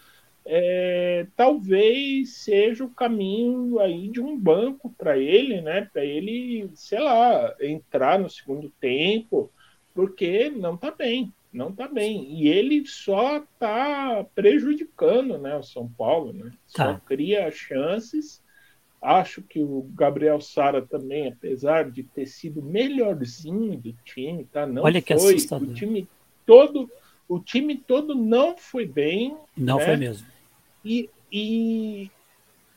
é, 0.49 1.27
talvez 1.35 2.35
seja 2.35 2.85
o 2.85 2.89
caminho 2.89 3.79
aí 3.79 4.07
de 4.07 4.21
um 4.21 4.37
banco 4.39 4.93
para 4.97 5.17
ele, 5.17 5.59
né? 5.59 5.89
Para 5.91 6.05
ele, 6.05 6.69
sei 6.73 6.99
lá, 6.99 7.53
entrar 7.59 8.17
no 8.17 8.29
segundo 8.29 8.71
tempo, 8.79 9.51
porque 9.97 10.51
não 10.51 10.75
está 10.75 10.91
bem, 10.91 11.33
não 11.51 11.69
está 11.69 11.87
bem. 11.87 12.31
E 12.31 12.47
ele 12.47 12.85
só 12.85 13.37
está 13.37 14.23
prejudicando, 14.35 15.39
né, 15.39 15.57
o 15.57 15.63
São 15.63 15.89
Paulo, 15.89 16.31
né? 16.31 16.51
Tá. 16.71 16.93
Só 16.93 16.99
cria 16.99 17.49
chances. 17.49 18.39
Acho 19.01 19.41
que 19.41 19.59
o 19.59 19.89
Gabriel 19.95 20.39
Sara 20.39 20.83
também, 20.83 21.29
apesar 21.29 21.89
de 21.89 22.03
ter 22.03 22.27
sido 22.27 22.61
melhorzinho 22.61 23.75
do 23.75 23.91
time, 24.05 24.45
tá? 24.45 24.67
Não 24.67 24.83
Olha 24.83 25.01
que 25.01 25.17
foi. 25.17 25.33
Assustador. 25.33 25.69
O 25.69 25.73
time 25.73 26.07
todo, 26.45 26.91
o 27.27 27.39
time 27.39 27.75
todo 27.75 28.13
não 28.13 28.55
foi 28.55 28.85
bem. 28.85 29.35
Não 29.57 29.77
né? 29.77 29.85
foi 29.85 29.97
mesmo. 29.97 30.27
E, 30.85 31.09
e 31.31 32.11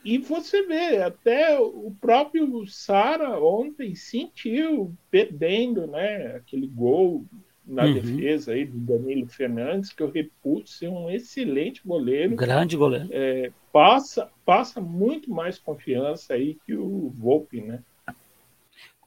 e 0.03 0.17
você 0.17 0.63
vê, 0.65 0.97
até 0.97 1.59
o 1.59 1.93
próprio 2.01 2.65
Sara 2.67 3.39
ontem 3.39 3.93
sentiu 3.95 4.93
perdendo 5.09 5.85
né, 5.87 6.35
aquele 6.35 6.67
gol 6.67 7.25
na 7.65 7.85
uhum. 7.85 7.93
defesa 7.93 8.53
aí 8.53 8.65
do 8.65 8.77
Danilo 8.79 9.27
Fernandes, 9.27 9.93
que 9.93 10.01
eu 10.01 10.11
reputo 10.11 10.69
ser 10.69 10.89
um 10.89 11.09
excelente 11.09 11.81
goleiro. 11.85 12.35
Grande 12.35 12.75
goleiro. 12.75 13.07
É, 13.11 13.51
passa, 13.71 14.29
passa 14.43 14.81
muito 14.81 15.31
mais 15.31 15.59
confiança 15.59 16.33
aí 16.33 16.57
que 16.65 16.73
o 16.73 17.09
Volpe, 17.15 17.61
né? 17.61 17.79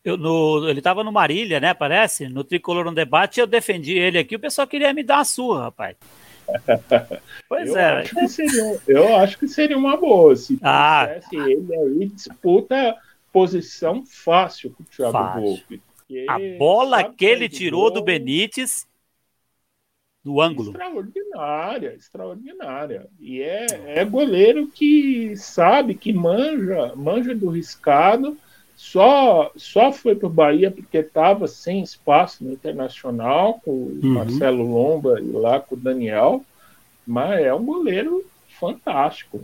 Eu, 0.04 0.16
no, 0.16 0.68
ele 0.68 0.80
estava 0.80 1.02
no 1.02 1.10
Marília, 1.10 1.58
né? 1.58 1.72
Parece, 1.74 2.28
no 2.28 2.44
Tricolor 2.44 2.84
no 2.84 2.94
Debate, 2.94 3.40
eu 3.40 3.46
defendi 3.46 3.98
ele 3.98 4.18
aqui, 4.18 4.36
o 4.36 4.40
pessoal 4.40 4.66
queria 4.66 4.92
me 4.92 5.02
dar 5.02 5.18
uma 5.18 5.24
surra, 5.24 5.62
rapaz. 5.64 5.96
Pois 7.48 7.68
eu 7.68 7.76
é. 7.76 8.00
Acho 8.00 8.14
que 8.14 8.28
seria, 8.28 8.80
eu 8.86 9.16
acho 9.16 9.38
que 9.38 9.48
seria 9.48 9.76
uma 9.76 9.96
boa. 9.96 10.34
Se 10.34 10.58
ah. 10.62 11.20
ele 11.32 11.74
aí, 11.74 12.06
disputa 12.06 12.96
posição 13.32 14.04
fácil 14.06 14.70
com 14.70 14.82
o 14.82 14.86
Thiago 14.86 15.40
Volpe. 15.40 15.82
A 16.28 16.38
bola 16.58 17.04
que 17.12 17.24
ele 17.24 17.48
tirou 17.48 17.90
do 17.90 18.02
Benítez 18.02 18.86
do 20.24 20.40
ângulo. 20.40 20.70
Extraordinária, 20.70 21.94
extraordinária. 21.94 23.06
E 23.20 23.42
é, 23.42 23.66
é 24.00 24.04
goleiro 24.04 24.68
que 24.68 25.36
sabe, 25.36 25.94
que 25.94 26.12
manja, 26.12 26.96
manja 26.96 27.34
do 27.34 27.50
riscado. 27.50 28.38
Só, 28.76 29.52
só 29.57 29.93
foi 29.93 30.14
para 30.14 30.26
o 30.26 30.31
Bahia 30.31 30.71
porque 30.71 30.99
estava 30.99 31.47
sem 31.47 31.83
espaço 31.83 32.45
no 32.45 32.52
Internacional, 32.52 33.61
com 33.64 33.71
o 33.71 34.00
uhum. 34.02 34.14
Marcelo 34.14 34.64
Lomba 34.64 35.21
e 35.21 35.31
lá 35.31 35.61
com 35.61 35.75
o 35.75 35.78
Daniel. 35.78 36.45
Mas 37.07 37.40
é 37.40 37.54
um 37.54 37.64
goleiro 37.64 38.25
fantástico. 38.59 39.40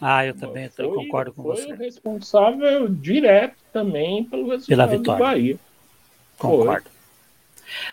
Ah, 0.00 0.26
eu 0.26 0.34
também 0.34 0.68
foi, 0.68 0.84
eu 0.84 0.94
concordo 0.94 1.32
com 1.32 1.42
foi 1.42 1.56
você. 1.56 1.66
Foi 1.66 1.74
o 1.74 1.78
responsável 1.78 2.88
direto 2.88 3.56
também 3.72 4.24
pelo 4.24 4.48
resultado 4.48 4.68
Pela 4.68 4.86
vitória. 4.86 5.18
do 5.18 5.24
Bahia. 5.24 5.58
Concordo. 6.38 6.90
Foi. 6.90 7.00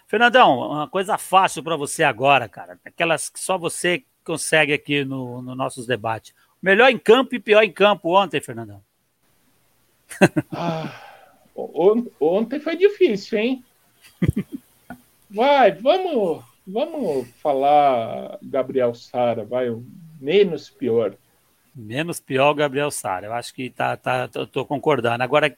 Fernandão, 0.08 0.58
uma 0.60 0.88
coisa 0.88 1.18
fácil 1.18 1.64
para 1.64 1.76
você 1.76 2.04
agora, 2.04 2.50
cara. 2.50 2.80
Aquelas 2.84 3.30
que 3.30 3.40
só 3.40 3.58
você 3.58 4.04
consegue 4.24 4.74
aqui 4.74 5.06
no, 5.06 5.42
no 5.42 5.56
nossos 5.56 5.86
debates. 5.86 6.34
Melhor 6.62 6.90
em 6.90 6.98
campo 6.98 7.36
e 7.36 7.40
pior 7.40 7.64
em 7.64 7.72
campo 7.72 8.18
ontem, 8.18 8.42
Fernandão. 8.42 8.82
Ah, 10.52 10.92
ontem 12.20 12.60
foi 12.60 12.76
difícil, 12.76 13.38
hein? 13.40 13.66
Vai, 15.30 15.72
vamos, 15.74 16.44
vamos 16.66 17.28
falar 17.42 18.38
Gabriel 18.42 18.94
Sara, 18.94 19.44
vai, 19.44 19.70
o 19.70 19.86
menos 20.20 20.70
pior. 20.70 21.16
Menos 21.76 22.20
pior 22.20 22.54
Gabriel 22.54 22.90
Sara. 22.90 23.28
Eu 23.28 23.34
acho 23.34 23.54
que 23.54 23.70
tá, 23.70 23.96
tá, 23.96 24.30
eu 24.34 24.48
tô 24.48 24.66
concordando. 24.66 25.24
Agora, 25.24 25.56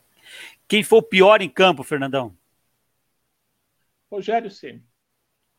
quem 0.68 0.84
foi 0.84 1.00
o 1.00 1.03
pior 1.03 1.41
em 1.41 1.50
campo, 1.50 1.84
Fernandão? 1.84 2.36
Rogério 4.12 4.50
Ceni. 4.50 4.84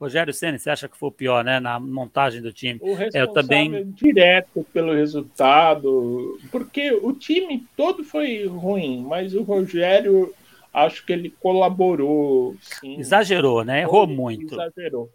Rogério 0.00 0.33
Ceni, 0.33 0.59
você 0.59 0.71
acha 0.71 0.88
que 0.88 0.97
foi 0.97 1.11
o 1.11 1.12
pior, 1.12 1.45
né, 1.45 1.61
na 1.61 1.78
montagem 1.78 2.40
do 2.40 2.50
time? 2.50 2.80
O 2.83 2.95
responsável 2.95 3.21
eu 3.21 3.33
também 3.35 3.90
direto 3.90 4.66
pelo 4.73 4.95
resultado, 4.95 6.38
porque 6.50 6.90
o 6.90 7.12
time 7.12 7.66
todo 7.76 8.02
foi 8.02 8.47
ruim, 8.47 9.04
mas 9.07 9.35
o 9.35 9.42
Rogério 9.42 10.33
acho 10.73 11.04
que 11.04 11.12
ele 11.12 11.28
colaborou. 11.28 12.57
Sim. 12.62 12.99
Exagerou, 12.99 13.62
né? 13.62 13.83
Errou 13.83 14.07
muito. 14.07 14.54
Exagerou. 14.54 15.11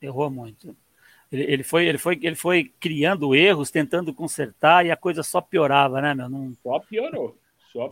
Errou 0.00 0.30
muito. 0.30 0.76
Ele, 1.32 1.42
ele, 1.42 1.62
foi, 1.64 1.86
ele, 1.88 1.98
foi, 1.98 2.20
ele 2.22 2.36
foi 2.36 2.70
criando 2.78 3.34
erros, 3.34 3.72
tentando 3.72 4.14
consertar 4.14 4.86
e 4.86 4.92
a 4.92 4.96
coisa 4.96 5.24
só 5.24 5.40
piorava, 5.40 6.00
né, 6.00 6.14
meu? 6.14 6.28
Não... 6.28 6.52
Só 6.62 6.78
piorou. 6.78 7.36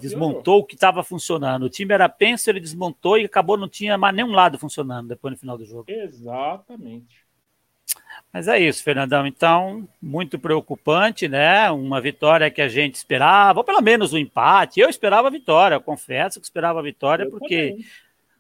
Desmontou 0.01 0.61
o 0.61 0.65
que 0.65 0.75
estava 0.75 1.03
funcionando. 1.03 1.65
O 1.65 1.71
time 1.71 1.95
era 1.95 2.09
penso, 2.09 2.51
ele 2.51 2.61
desmontou 2.61 3.19
e 3.19 3.25
acabou, 3.25 3.57
não 3.57 3.69
tinha 3.69 3.97
mais 3.97 4.15
nenhum 4.15 4.33
lado 4.33 4.59
funcionando 4.59 5.09
depois 5.09 5.33
no 5.33 5.39
final 5.39 5.57
do 5.57 5.65
jogo. 5.65 5.85
Exatamente. 5.89 7.31
Mas 8.33 8.47
é 8.47 8.59
isso, 8.59 8.83
Fernandão. 8.83 9.27
Então, 9.27 9.89
muito 10.01 10.39
preocupante, 10.39 11.27
né? 11.29 11.71
Uma 11.71 12.01
vitória 12.01 12.51
que 12.51 12.63
a 12.63 12.69
gente 12.69 12.95
esperava, 12.95 13.61
ou 13.61 13.65
pelo 13.65 13.81
menos 13.81 14.13
um 14.13 14.19
empate. 14.19 14.81
Eu 14.81 14.89
esperava 14.89 15.29
a 15.29 15.31
vitória, 15.31 15.75
eu 15.75 15.81
confesso 15.81 16.39
que 16.39 16.47
esperava 16.47 16.79
a 16.79 16.83
vitória, 16.83 17.25
eu 17.25 17.31
porque 17.31 17.71
também. 17.71 17.87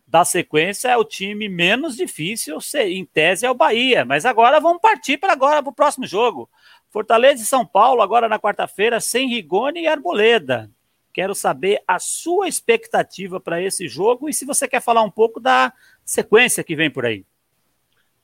da 0.06 0.24
sequência 0.24 0.88
é 0.88 0.96
o 0.96 1.04
time 1.04 1.48
menos 1.48 1.96
difícil, 1.96 2.58
em 2.84 3.04
tese 3.04 3.44
é 3.44 3.50
o 3.50 3.54
Bahia. 3.54 4.04
Mas 4.04 4.24
agora 4.24 4.60
vamos 4.60 4.80
partir 4.80 5.18
para 5.18 5.32
agora 5.32 5.62
para 5.62 5.70
o 5.70 5.74
próximo 5.74 6.06
jogo. 6.06 6.48
Fortaleza 6.90 7.42
e 7.42 7.46
São 7.46 7.64
Paulo, 7.66 8.02
agora 8.02 8.28
na 8.28 8.38
quarta-feira, 8.38 9.00
sem 9.00 9.28
Rigoni 9.28 9.82
e 9.82 9.86
Arboleda. 9.86 10.70
Quero 11.12 11.34
saber 11.34 11.82
a 11.86 11.98
sua 11.98 12.48
expectativa 12.48 13.40
para 13.40 13.60
esse 13.60 13.88
jogo 13.88 14.28
e 14.28 14.32
se 14.32 14.44
você 14.44 14.68
quer 14.68 14.80
falar 14.80 15.02
um 15.02 15.10
pouco 15.10 15.40
da 15.40 15.72
sequência 16.04 16.64
que 16.64 16.76
vem 16.76 16.90
por 16.90 17.04
aí. 17.04 17.24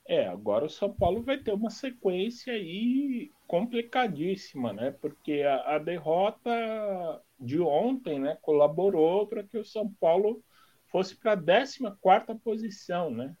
É, 0.05 0.25
agora 0.27 0.65
o 0.65 0.69
São 0.69 0.93
Paulo 0.93 1.21
vai 1.21 1.37
ter 1.37 1.51
uma 1.51 1.69
sequência 1.69 2.53
aí 2.53 3.29
complicadíssima, 3.45 4.71
né? 4.71 4.91
Porque 5.01 5.41
a, 5.41 5.75
a 5.75 5.79
derrota 5.79 7.21
de 7.37 7.59
ontem, 7.59 8.17
né, 8.17 8.37
colaborou 8.41 9.27
para 9.27 9.43
que 9.43 9.57
o 9.57 9.65
São 9.65 9.91
Paulo 9.99 10.41
fosse 10.89 11.15
para 11.15 11.33
a 11.33 11.35
14 11.35 12.39
posição, 12.41 13.11
né? 13.11 13.35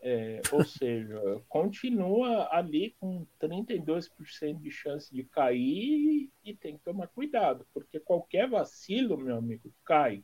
É, 0.00 0.40
ou 0.52 0.64
seja, 0.64 1.20
continua 1.48 2.48
ali 2.52 2.94
com 3.00 3.26
32% 3.40 4.60
de 4.60 4.70
chance 4.70 5.12
de 5.12 5.24
cair 5.24 6.30
e 6.44 6.54
tem 6.54 6.76
que 6.76 6.84
tomar 6.84 7.08
cuidado, 7.08 7.66
porque 7.74 7.98
qualquer 7.98 8.48
vacilo, 8.48 9.18
meu 9.18 9.36
amigo, 9.36 9.72
cai, 9.84 10.22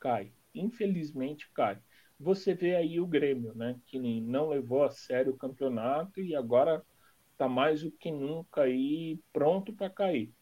cai, 0.00 0.32
infelizmente 0.52 1.48
cai. 1.54 1.78
Você 2.18 2.54
vê 2.54 2.74
aí 2.74 2.98
o 2.98 3.06
Grêmio, 3.06 3.54
né, 3.54 3.78
que 3.86 3.98
não 4.20 4.48
levou 4.48 4.82
a 4.82 4.90
sério 4.90 5.32
o 5.32 5.36
campeonato 5.36 6.20
e 6.20 6.34
agora 6.34 6.84
está 7.32 7.48
mais 7.48 7.82
do 7.82 7.90
que 7.90 8.10
nunca 8.10 8.62
aí 8.62 9.20
pronto 9.32 9.72
para 9.72 9.90
cair. 9.90 10.32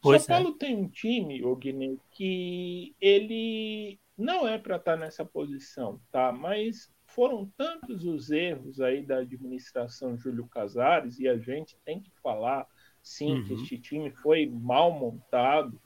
Pois 0.00 0.22
São 0.22 0.36
é. 0.36 0.38
Paulo 0.38 0.56
tem 0.56 0.76
um 0.76 0.88
time, 0.88 1.44
Ogney, 1.44 1.98
que 2.10 2.94
ele 3.00 3.98
não 4.16 4.46
é 4.46 4.58
para 4.58 4.76
estar 4.76 4.94
tá 4.94 4.98
nessa 4.98 5.24
posição, 5.24 6.00
tá? 6.10 6.32
Mas 6.32 6.92
foram 7.18 7.50
tantos 7.56 8.04
os 8.04 8.30
erros 8.30 8.80
aí 8.80 9.02
da 9.02 9.16
administração 9.16 10.16
Júlio 10.16 10.46
Casares, 10.46 11.18
e 11.18 11.26
a 11.26 11.36
gente 11.36 11.76
tem 11.84 12.00
que 12.00 12.12
falar, 12.22 12.64
sim, 13.02 13.32
uhum. 13.32 13.44
que 13.44 13.54
este 13.54 13.76
time 13.76 14.12
foi 14.12 14.46
mal 14.46 14.92
montado 14.92 15.80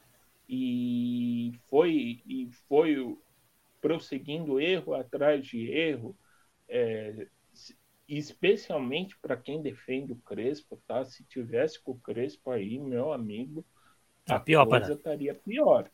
e 0.46 1.54
foi, 1.70 2.20
e 2.26 2.50
foi 2.68 3.16
prosseguindo 3.80 4.60
erro 4.60 4.92
atrás 4.92 5.46
de 5.46 5.70
erro, 5.70 6.14
é, 6.68 7.26
especialmente 8.06 9.16
para 9.16 9.34
quem 9.34 9.62
defende 9.62 10.12
o 10.12 10.16
Crespo, 10.16 10.78
tá? 10.86 11.02
Se 11.02 11.24
tivesse 11.24 11.80
com 11.80 11.92
o 11.92 11.98
Crespo 11.98 12.50
aí, 12.50 12.78
meu 12.78 13.10
amigo, 13.10 13.64
tá 14.26 14.36
a 14.36 14.40
pior, 14.40 14.66
coisa 14.66 14.92
estaria 14.92 15.34
pior. 15.34 15.90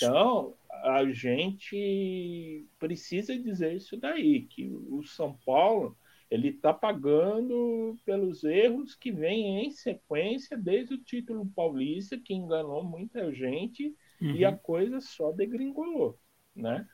Então. 0.00 0.54
A 0.84 1.04
gente 1.12 2.66
precisa 2.78 3.38
dizer 3.38 3.74
isso 3.74 3.96
daí, 3.96 4.42
que 4.42 4.68
o 4.68 5.02
São 5.04 5.36
Paulo 5.44 5.96
ele 6.30 6.48
está 6.48 6.72
pagando 6.72 7.98
pelos 8.04 8.44
erros 8.44 8.94
que 8.94 9.10
vêm 9.10 9.66
em 9.66 9.70
sequência 9.70 10.56
desde 10.56 10.94
o 10.94 11.02
título 11.02 11.44
paulista, 11.46 12.16
que 12.16 12.32
enganou 12.32 12.84
muita 12.84 13.32
gente 13.32 13.94
uhum. 14.22 14.36
e 14.36 14.44
a 14.44 14.56
coisa 14.56 15.00
só 15.00 15.32
degringolou, 15.32 16.16
né? 16.54 16.88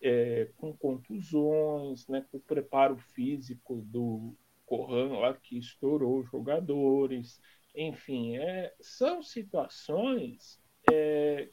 É, 0.00 0.48
com 0.56 0.72
contusões, 0.76 2.06
né, 2.06 2.24
com 2.30 2.38
o 2.38 2.40
preparo 2.40 2.96
físico 2.96 3.82
do 3.84 4.32
Corran 4.64 5.18
lá 5.18 5.34
que 5.34 5.58
estourou 5.58 6.22
jogadores, 6.22 7.40
enfim, 7.74 8.36
é, 8.36 8.72
são 8.80 9.24
situações 9.24 10.60
é, 10.92 11.48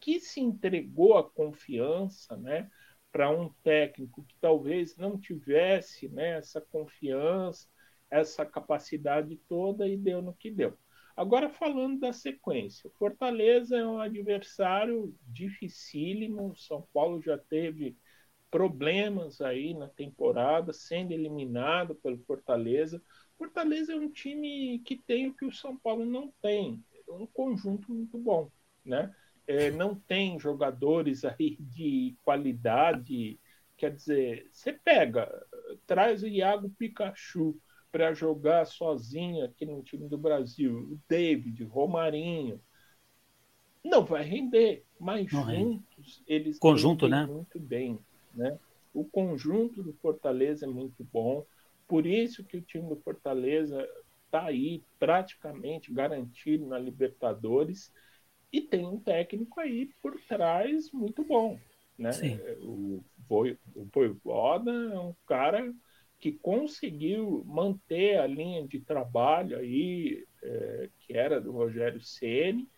que 0.00 0.18
se 0.18 0.40
entregou 0.40 1.16
a 1.16 1.28
confiança, 1.30 2.36
né, 2.36 2.70
para 3.12 3.30
um 3.30 3.52
técnico 3.62 4.24
que 4.24 4.34
talvez 4.40 4.96
não 4.96 5.18
tivesse 5.18 6.08
né, 6.08 6.38
essa 6.38 6.60
confiança, 6.60 7.68
essa 8.10 8.44
capacidade 8.46 9.36
toda 9.48 9.86
e 9.86 9.96
deu 9.96 10.22
no 10.22 10.34
que 10.34 10.50
deu. 10.50 10.76
Agora 11.16 11.50
falando 11.50 12.00
da 12.00 12.12
sequência, 12.12 12.90
Fortaleza 12.98 13.76
é 13.76 13.86
um 13.86 14.00
adversário 14.00 15.14
dificílimo. 15.26 16.56
São 16.56 16.88
Paulo 16.94 17.20
já 17.20 17.36
teve 17.36 17.96
problemas 18.50 19.40
aí 19.40 19.74
na 19.74 19.88
temporada, 19.88 20.72
sendo 20.72 21.12
eliminado 21.12 21.94
pelo 21.94 22.18
Fortaleza. 22.24 23.02
Fortaleza 23.36 23.92
é 23.92 23.96
um 23.96 24.10
time 24.10 24.78
que 24.80 24.96
tem 24.96 25.28
o 25.28 25.34
que 25.34 25.44
o 25.44 25.52
São 25.52 25.76
Paulo 25.76 26.04
não 26.04 26.32
tem, 26.40 26.82
um 27.08 27.26
conjunto 27.26 27.92
muito 27.92 28.18
bom, 28.18 28.50
né? 28.84 29.14
É, 29.50 29.68
não 29.68 29.96
tem 29.96 30.38
jogadores 30.38 31.24
aí 31.24 31.56
de 31.58 32.16
qualidade. 32.22 33.40
Quer 33.76 33.92
dizer, 33.92 34.48
você 34.52 34.72
pega, 34.72 35.28
traz 35.88 36.22
o 36.22 36.28
Iago 36.28 36.70
Pikachu 36.70 37.58
para 37.90 38.14
jogar 38.14 38.64
sozinho 38.64 39.44
aqui 39.44 39.66
no 39.66 39.82
time 39.82 40.08
do 40.08 40.16
Brasil, 40.16 40.92
o 40.92 41.00
David, 41.08 41.64
Romarinho. 41.64 42.60
Não 43.84 44.04
vai 44.04 44.22
render, 44.22 44.84
mas 45.00 45.32
não 45.32 45.52
juntos 45.52 46.22
eles 46.28 46.58
conjunto, 46.58 47.08
né? 47.08 47.26
muito 47.26 47.58
bem, 47.58 47.98
né? 48.32 48.56
O 48.94 49.04
conjunto 49.04 49.82
do 49.82 49.92
Fortaleza 49.94 50.66
é 50.66 50.68
muito 50.68 51.02
bom, 51.02 51.44
por 51.88 52.06
isso 52.06 52.44
que 52.44 52.56
o 52.56 52.62
time 52.62 52.88
do 52.88 52.96
Fortaleza 52.96 53.88
está 54.26 54.44
aí 54.44 54.84
praticamente 54.98 55.92
garantido 55.92 56.66
na 56.66 56.78
Libertadores 56.78 57.90
e 58.52 58.60
tem 58.60 58.84
um 58.84 58.98
técnico 58.98 59.60
aí 59.60 59.90
por 60.02 60.20
trás 60.22 60.90
muito 60.92 61.24
bom. 61.24 61.58
Né? 61.98 62.10
O, 62.60 63.02
o 63.28 63.84
Voivoda 63.92 64.70
é 64.70 64.98
um 64.98 65.14
cara 65.26 65.72
que 66.18 66.32
conseguiu 66.32 67.42
manter 67.46 68.18
a 68.18 68.26
linha 68.26 68.66
de 68.66 68.80
trabalho 68.80 69.58
aí, 69.58 70.26
é, 70.42 70.90
que 71.00 71.16
era 71.16 71.40
do 71.40 71.52
Rogério 71.52 72.00
Ceni. 72.00 72.68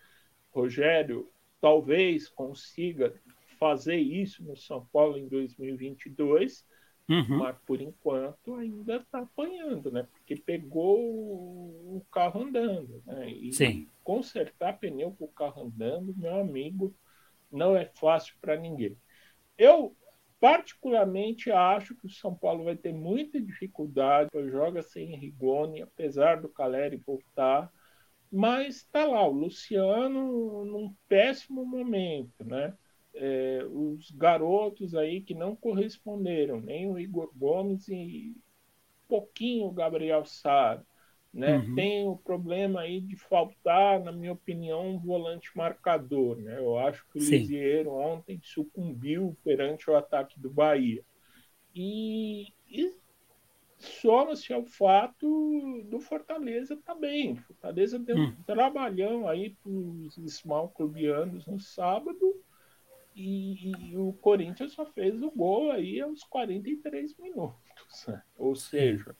Rogério 0.51 1.29
talvez 1.59 2.29
consiga 2.29 3.13
fazer 3.59 3.97
isso 3.97 4.43
no 4.43 4.55
São 4.55 4.85
Paulo 4.91 5.17
em 5.17 5.27
2022, 5.27 6.65
uhum. 7.09 7.37
mas 7.39 7.57
por 7.65 7.81
enquanto 7.81 8.55
ainda 8.55 8.97
está 8.97 9.19
apanhando, 9.19 9.91
né? 9.91 10.07
Porque 10.11 10.35
pegou 10.35 10.97
o 10.99 12.05
carro 12.11 12.43
andando, 12.43 13.01
né? 13.05 13.29
E 13.29 13.53
Sim 13.53 13.87
consertar 14.03 14.77
pneu 14.79 15.11
com 15.11 15.25
o 15.25 15.31
carro 15.31 15.63
andando, 15.63 16.13
meu 16.15 16.39
amigo, 16.39 16.93
não 17.51 17.75
é 17.75 17.85
fácil 17.85 18.35
para 18.41 18.57
ninguém. 18.57 18.97
Eu, 19.57 19.95
particularmente, 20.39 21.51
acho 21.51 21.95
que 21.95 22.05
o 22.05 22.09
São 22.09 22.35
Paulo 22.35 22.65
vai 22.65 22.75
ter 22.75 22.93
muita 22.93 23.39
dificuldade, 23.39 24.29
joga 24.49 24.81
sem 24.81 25.15
Rigoni, 25.15 25.81
apesar 25.81 26.41
do 26.41 26.49
Caleri 26.49 26.97
voltar, 26.97 27.71
mas 28.31 28.77
está 28.77 29.05
lá, 29.05 29.25
o 29.27 29.31
Luciano 29.31 30.65
num 30.65 30.93
péssimo 31.07 31.65
momento, 31.65 32.43
né? 32.43 32.75
É, 33.15 33.63
os 33.69 34.09
garotos 34.11 34.95
aí 34.95 35.21
que 35.21 35.35
não 35.35 35.55
corresponderam, 35.55 36.59
nem 36.59 36.89
o 36.89 36.97
Igor 36.97 37.31
Gomes 37.35 37.87
e 37.87 38.35
pouquinho 39.07 39.67
o 39.67 39.71
Gabriel 39.71 40.25
Sara. 40.25 40.83
Né? 41.33 41.57
Uhum. 41.57 41.75
Tem 41.75 42.07
o 42.07 42.15
problema 42.15 42.81
aí 42.81 43.01
de 43.01 43.15
faltar, 43.15 43.99
na 43.99 44.11
minha 44.11 44.33
opinião, 44.33 44.87
um 44.87 44.99
volante 44.99 45.49
marcador. 45.55 46.37
Né? 46.37 46.59
Eu 46.59 46.77
acho 46.77 47.03
que 47.11 47.17
o 47.17 47.21
Sim. 47.21 47.37
Lisieiro 47.37 47.91
ontem 47.91 48.39
sucumbiu 48.43 49.35
perante 49.43 49.89
o 49.89 49.95
ataque 49.95 50.39
do 50.39 50.49
Bahia. 50.49 51.03
E, 51.75 52.53
e 52.67 52.93
soma-se 53.79 54.53
ao 54.53 54.63
fato 54.63 55.83
do 55.85 55.99
Fortaleza 55.99 56.77
também. 56.85 57.35
Tá 57.35 57.41
Fortaleza 57.41 57.97
deu 57.97 58.15
um 58.15 58.25
hum. 58.25 58.35
trabalhão 58.45 59.27
aí 59.27 59.55
para 59.61 59.71
os 59.71 60.13
small 60.35 60.69
clubianos 60.69 61.47
no 61.47 61.59
sábado 61.59 62.32
e, 63.15 63.91
e, 63.91 63.97
o 63.97 64.13
Corinthians 64.13 64.73
só 64.73 64.85
fez 64.85 65.21
o 65.21 65.31
gol 65.31 65.71
aí 65.71 66.01
aos 66.01 66.23
43 66.23 67.17
minutos. 67.17 68.05
Ou 68.37 68.55
seja, 68.55 69.15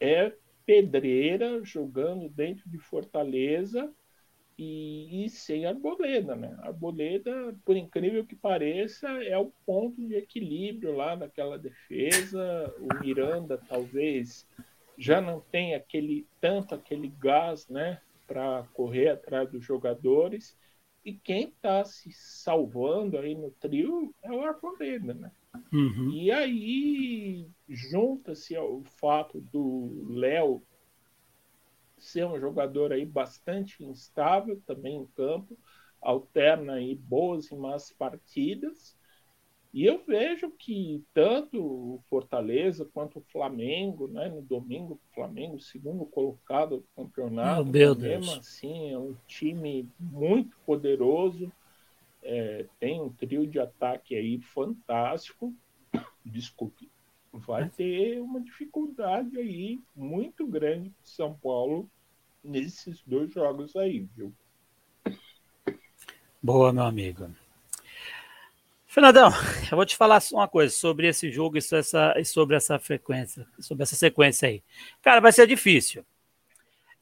é 0.00 0.32
pedreira 0.66 1.62
jogando 1.62 2.28
dentro 2.28 2.68
de 2.68 2.78
Fortaleza 2.78 3.92
e, 4.56 5.24
e, 5.24 5.28
sem 5.28 5.66
Arboleda, 5.66 6.36
né? 6.36 6.56
Arboleda, 6.60 7.54
por 7.64 7.76
incrível 7.76 8.24
que 8.24 8.36
pareça, 8.36 9.08
é 9.24 9.36
o 9.36 9.52
ponto 9.66 10.06
de 10.06 10.14
equilíbrio 10.14 10.96
lá 10.96 11.16
naquela 11.16 11.58
defesa. 11.58 12.72
O 12.78 13.04
Miranda 13.04 13.60
talvez 13.68 14.46
já 14.96 15.20
não 15.20 15.40
tem 15.40 15.74
aquele 15.74 16.26
tanto 16.40 16.74
aquele 16.74 17.08
gás, 17.08 17.68
né, 17.68 18.00
para 18.26 18.64
correr 18.72 19.08
atrás 19.08 19.50
dos 19.50 19.64
jogadores. 19.64 20.56
E 21.04 21.12
quem 21.12 21.48
está 21.48 21.84
se 21.84 22.10
salvando 22.12 23.18
aí 23.18 23.34
no 23.34 23.50
trio 23.50 24.14
é 24.22 24.32
o 24.32 24.40
Arboleda, 24.40 25.12
né? 25.12 25.30
Uhum. 25.72 26.10
E 26.10 26.30
aí 26.30 27.46
junta-se 27.68 28.56
o 28.56 28.82
fato 28.84 29.40
do 29.40 30.06
Léo 30.08 30.62
ser 31.98 32.26
um 32.26 32.38
jogador 32.38 32.92
aí 32.92 33.04
bastante 33.04 33.84
instável 33.84 34.60
também 34.66 34.96
em 34.96 35.06
campo, 35.08 35.58
alterna 36.00 36.74
aí 36.74 36.94
boas 36.94 37.50
e 37.50 37.56
más 37.56 37.90
partidas. 37.92 38.96
E 39.74 39.86
eu 39.86 40.00
vejo 40.06 40.52
que 40.52 41.02
tanto 41.12 41.60
o 41.60 42.00
Fortaleza 42.08 42.88
quanto 42.94 43.18
o 43.18 43.24
Flamengo, 43.32 44.06
né, 44.06 44.28
no 44.28 44.40
domingo, 44.40 44.94
o 44.94 45.14
Flamengo, 45.16 45.58
segundo 45.58 46.06
colocado 46.06 46.76
do 46.76 46.86
campeonato, 46.94 47.72
meu 47.72 47.92
mesmo 47.96 48.30
assim, 48.34 48.92
é 48.92 48.96
um 48.96 49.16
time 49.26 49.90
muito 49.98 50.56
poderoso, 50.64 51.50
é, 52.22 52.66
tem 52.78 53.00
um 53.00 53.10
trio 53.10 53.44
de 53.48 53.58
ataque 53.58 54.14
aí 54.14 54.40
fantástico. 54.40 55.52
Desculpe, 56.24 56.88
vai 57.32 57.68
ter 57.68 58.20
uma 58.20 58.40
dificuldade 58.40 59.36
aí 59.36 59.80
muito 59.94 60.46
grande 60.46 60.90
para 60.90 61.04
São 61.04 61.34
Paulo 61.34 61.90
nesses 62.44 63.02
dois 63.04 63.32
jogos 63.32 63.74
aí, 63.74 64.06
viu? 64.16 64.32
Boa, 66.40 66.72
meu 66.72 66.84
amigo. 66.84 67.28
Fernandão, 68.94 69.32
eu 69.72 69.76
vou 69.76 69.84
te 69.84 69.96
falar 69.96 70.22
uma 70.32 70.46
coisa 70.46 70.72
sobre 70.72 71.08
esse 71.08 71.28
jogo 71.28 71.58
e 71.58 71.60
sobre 72.24 72.54
essa, 72.54 72.78
frequência, 72.78 73.44
sobre 73.58 73.82
essa 73.82 73.96
sequência 73.96 74.48
aí. 74.48 74.62
Cara, 75.02 75.20
vai 75.20 75.32
ser 75.32 75.48
difícil. 75.48 76.06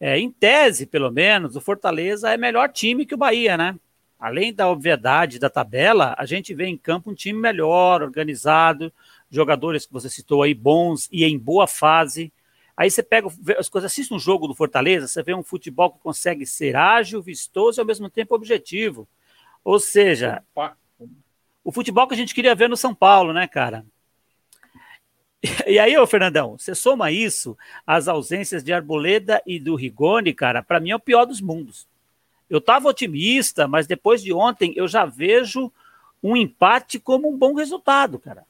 É, 0.01 0.19
em 0.19 0.31
tese, 0.31 0.87
pelo 0.87 1.11
menos, 1.11 1.55
o 1.55 1.61
Fortaleza 1.61 2.31
é 2.31 2.39
melhor 2.39 2.71
time 2.71 3.05
que 3.05 3.15
o 3.15 3.19
Bahia, 3.19 3.59
né? 3.59 3.79
Além 4.19 4.55
da 4.55 4.71
obviedade 4.71 5.39
da 5.39 5.51
tabela, 5.51 6.15
a 6.17 6.25
gente 6.25 6.55
vê 6.55 6.65
em 6.65 6.79
campo 6.79 7.11
um 7.11 7.15
time 7.15 7.39
melhor, 7.39 8.01
organizado, 8.01 8.91
jogadores 9.31 9.85
que 9.85 9.93
você 9.93 10.09
citou 10.09 10.43
aí 10.43 10.55
bons 10.55 11.11
e 11.13 11.27
em 11.27 11.39
boa 11.39 11.67
fase. 11.67 12.33
Aí 12.75 12.91
você 12.91 13.03
pega 13.03 13.29
as 13.59 13.69
coisas, 13.69 13.93
assiste 13.93 14.15
um 14.15 14.19
jogo 14.19 14.49
do 14.49 14.55
Fortaleza, 14.55 15.07
você 15.07 15.23
vê 15.23 15.35
um 15.35 15.43
futebol 15.43 15.93
que 15.93 16.01
consegue 16.01 16.47
ser 16.47 16.75
ágil, 16.75 17.21
vistoso 17.21 17.79
e 17.79 17.83
ao 17.83 17.87
mesmo 17.87 18.09
tempo 18.09 18.35
objetivo. 18.35 19.07
Ou 19.63 19.79
seja, 19.79 20.43
o 21.65 21.73
futebol 21.73 22.07
que 22.07 22.15
a 22.15 22.17
gente 22.17 22.35
queria 22.35 22.55
ver 22.55 22.69
no 22.69 22.77
São 22.77 22.95
Paulo, 22.95 23.33
né, 23.33 23.47
cara? 23.47 23.85
E 25.67 25.79
aí, 25.79 25.97
ô 25.99 26.07
Fernandão, 26.07 26.57
você 26.57 26.75
soma 26.75 27.11
isso, 27.11 27.59
as 27.85 28.07
ausências 28.07 28.63
de 28.63 28.73
Arboleda 28.73 29.43
e 29.45 29.59
do 29.59 29.75
Rigoni, 29.75 30.33
cara, 30.33 30.63
para 30.63 30.79
mim 30.79 30.91
é 30.91 30.97
o 30.97 31.01
pior 31.01 31.25
dos 31.25 31.41
mundos. 31.41 31.89
Eu 32.49 32.59
estava 32.59 32.89
otimista, 32.89 33.67
mas 33.67 33.87
depois 33.87 34.23
de 34.23 34.33
ontem 34.33 34.73
eu 34.77 34.87
já 34.87 35.05
vejo 35.05 35.73
um 36.23 36.37
empate 36.37 37.01
como 37.01 37.29
um 37.29 37.37
bom 37.37 37.55
resultado, 37.55 38.19
cara. 38.19 38.45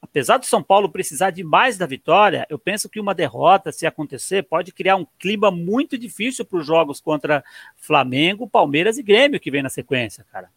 Apesar 0.00 0.38
do 0.38 0.46
São 0.46 0.62
Paulo 0.62 0.88
precisar 0.88 1.30
de 1.30 1.42
mais 1.42 1.76
da 1.76 1.84
vitória, 1.84 2.46
eu 2.48 2.58
penso 2.58 2.88
que 2.88 3.00
uma 3.00 3.14
derrota, 3.14 3.72
se 3.72 3.86
acontecer, 3.86 4.42
pode 4.44 4.72
criar 4.72 4.96
um 4.96 5.06
clima 5.18 5.50
muito 5.50 5.98
difícil 5.98 6.44
para 6.44 6.58
os 6.58 6.66
jogos 6.66 7.00
contra 7.00 7.44
Flamengo, 7.76 8.48
Palmeiras 8.48 8.98
e 8.98 9.02
Grêmio 9.02 9.40
que 9.40 9.50
vem 9.50 9.62
na 9.62 9.68
sequência, 9.68 10.24
cara. 10.32 10.48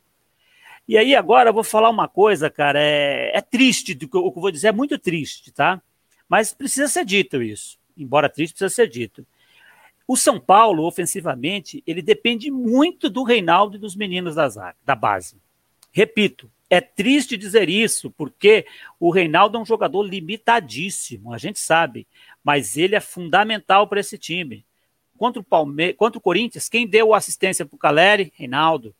E 0.88 0.98
aí, 0.98 1.16
agora 1.16 1.50
eu 1.50 1.54
vou 1.54 1.64
falar 1.64 1.90
uma 1.90 2.08
coisa, 2.08 2.50
cara. 2.50 2.80
É, 2.80 3.38
é 3.38 3.42
triste, 3.42 3.94
o 3.94 4.10
que 4.10 4.18
eu 4.18 4.32
vou 4.32 4.52
dizer 4.52 4.68
é 4.68 4.72
muito 4.72 4.98
triste, 5.00 5.52
tá? 5.52 5.82
Mas 6.28 6.54
precisa 6.54 6.88
ser 6.88 7.06
dito 7.06 7.42
isso. 7.42 7.78
Embora 7.98 8.30
triste, 8.30 8.54
precisa 8.54 8.74
ser 8.74 8.90
dito. 8.90 9.26
O 10.08 10.18
São 10.18 10.40
Paulo, 10.40 10.84
ofensivamente, 10.84 11.82
ele 11.88 12.02
depende 12.02 12.52
muito 12.52 13.10
do 13.10 13.24
Reinaldo 13.24 13.78
e 13.78 13.80
dos 13.80 13.96
meninos 13.96 14.36
da, 14.36 14.74
da 14.84 14.96
base. 14.96 15.38
Repito, 15.92 16.52
é 16.70 16.82
triste 16.82 17.38
dizer 17.38 17.70
isso, 17.70 18.10
porque 18.12 18.66
o 19.00 19.12
Reinaldo 19.12 19.58
é 19.58 19.62
um 19.62 19.66
jogador 19.66 20.02
limitadíssimo, 20.02 21.32
a 21.32 21.38
gente 21.38 21.60
sabe, 21.60 22.08
mas 22.44 22.76
ele 22.78 22.96
é 22.96 23.00
fundamental 23.00 23.88
para 23.88 24.00
esse 24.00 24.18
time. 24.18 24.66
Contra 25.16 25.40
o, 25.40 25.44
Palme 25.44 25.94
contra 25.94 26.18
o 26.18 26.22
Corinthians, 26.22 26.68
quem 26.68 26.88
deu 26.88 27.14
assistência 27.14 27.66
para 27.66 27.76
o 27.76 27.80
Caleri? 27.80 28.34
Reinaldo. 28.36 28.94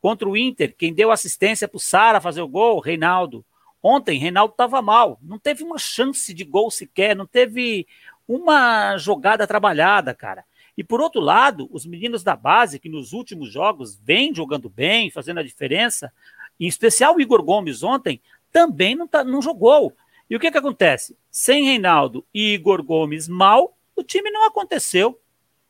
Contra 0.00 0.28
o 0.28 0.36
Inter, 0.36 0.74
quem 0.76 0.94
deu 0.94 1.10
assistência 1.10 1.68
para 1.68 1.76
o 1.76 1.80
Sara 1.80 2.20
fazer 2.20 2.40
o 2.40 2.48
gol? 2.48 2.80
Reinaldo. 2.80 3.44
Ontem, 3.82 4.18
Reinaldo 4.18 4.52
estava 4.52 4.80
mal. 4.80 5.18
Não 5.22 5.38
teve 5.38 5.62
uma 5.62 5.78
chance 5.78 6.32
de 6.32 6.44
gol 6.44 6.70
sequer, 6.70 7.14
não 7.14 7.26
teve 7.26 7.86
uma 8.26 8.96
jogada 8.96 9.46
trabalhada, 9.46 10.14
cara. 10.14 10.44
E 10.76 10.84
por 10.84 11.00
outro 11.00 11.20
lado, 11.20 11.68
os 11.70 11.84
meninos 11.84 12.22
da 12.22 12.34
base, 12.34 12.78
que 12.78 12.88
nos 12.88 13.12
últimos 13.12 13.52
jogos 13.52 13.96
vêm 14.02 14.34
jogando 14.34 14.70
bem, 14.70 15.10
fazendo 15.10 15.40
a 15.40 15.42
diferença, 15.42 16.12
em 16.58 16.66
especial 16.66 17.16
o 17.16 17.20
Igor 17.20 17.42
Gomes 17.42 17.82
ontem, 17.82 18.20
também 18.52 18.94
não, 18.94 19.06
tá, 19.06 19.22
não 19.22 19.42
jogou. 19.42 19.92
E 20.28 20.36
o 20.36 20.40
que, 20.40 20.50
que 20.50 20.58
acontece? 20.58 21.16
Sem 21.30 21.64
Reinaldo 21.64 22.24
e 22.32 22.54
Igor 22.54 22.82
Gomes 22.82 23.28
mal, 23.28 23.76
o 23.96 24.02
time 24.02 24.30
não 24.30 24.46
aconteceu 24.46 25.18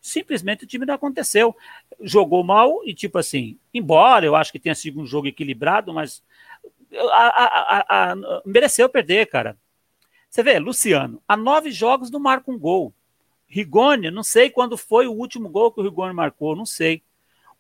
simplesmente 0.01 0.65
o 0.65 0.67
time 0.67 0.87
não 0.87 0.95
aconteceu. 0.95 1.55
Jogou 2.01 2.43
mal 2.43 2.81
e, 2.85 2.95
tipo 2.95 3.19
assim, 3.19 3.59
embora 3.73 4.25
eu 4.25 4.35
acho 4.35 4.53
que 4.53 4.59
tenha 4.59 4.75
sido 4.75 5.01
um 5.01 5.07
jogo 5.07 5.27
equilibrado, 5.27 5.93
mas 5.93 6.23
a, 6.95 7.45
a, 7.45 8.13
a, 8.13 8.43
mereceu 8.45 8.89
perder, 8.89 9.27
cara. 9.27 9.57
Você 10.29 10.43
vê, 10.43 10.59
Luciano, 10.59 11.21
há 11.27 11.37
nove 11.37 11.71
jogos 11.71 12.11
não 12.11 12.21
marca 12.21 12.51
um 12.51 12.59
gol. 12.59 12.95
Rigoni, 13.47 14.11
não 14.11 14.23
sei 14.23 14.49
quando 14.49 14.77
foi 14.79 15.07
o 15.07 15.13
último 15.13 15.49
gol 15.49 15.73
que 15.73 15.81
o 15.81 15.83
Rigoni 15.83 16.15
marcou, 16.15 16.55
não 16.55 16.67
sei. 16.67 17.03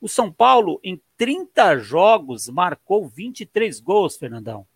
O 0.00 0.08
São 0.08 0.32
Paulo, 0.32 0.80
em 0.82 1.00
30 1.16 1.78
jogos, 1.78 2.48
marcou 2.48 3.06
23 3.08 3.80
gols, 3.80 4.16
Fernandão 4.16 4.66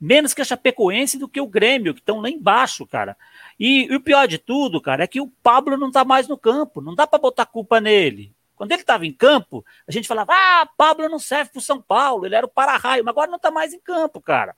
menos 0.00 0.32
que 0.32 0.40
a 0.40 0.44
Chapecoense 0.44 1.18
do 1.18 1.28
que 1.28 1.40
o 1.40 1.46
Grêmio, 1.46 1.92
que 1.92 2.00
estão 2.00 2.20
lá 2.20 2.30
embaixo, 2.30 2.86
cara. 2.86 3.16
E, 3.58 3.84
e, 3.84 3.94
o 3.94 4.00
pior 4.00 4.26
de 4.26 4.38
tudo, 4.38 4.80
cara, 4.80 5.04
é 5.04 5.06
que 5.06 5.20
o 5.20 5.28
Pablo 5.42 5.76
não 5.76 5.90
tá 5.90 6.04
mais 6.04 6.26
no 6.26 6.38
campo, 6.38 6.80
não 6.80 6.94
dá 6.94 7.06
para 7.06 7.18
botar 7.18 7.44
culpa 7.44 7.80
nele. 7.80 8.32
Quando 8.56 8.72
ele 8.72 8.80
estava 8.80 9.06
em 9.06 9.12
campo, 9.12 9.64
a 9.86 9.92
gente 9.92 10.08
falava: 10.08 10.32
ah, 10.32 10.68
Pablo 10.76 11.08
não 11.08 11.18
serve 11.18 11.50
pro 11.50 11.60
São 11.60 11.80
Paulo, 11.80 12.24
ele 12.24 12.34
era 12.34 12.46
o 12.46 12.48
para-raio, 12.48 13.04
mas 13.04 13.12
agora 13.12 13.30
não 13.30 13.38
tá 13.38 13.50
mais 13.50 13.74
em 13.74 13.80
campo, 13.80 14.20
cara. 14.20 14.56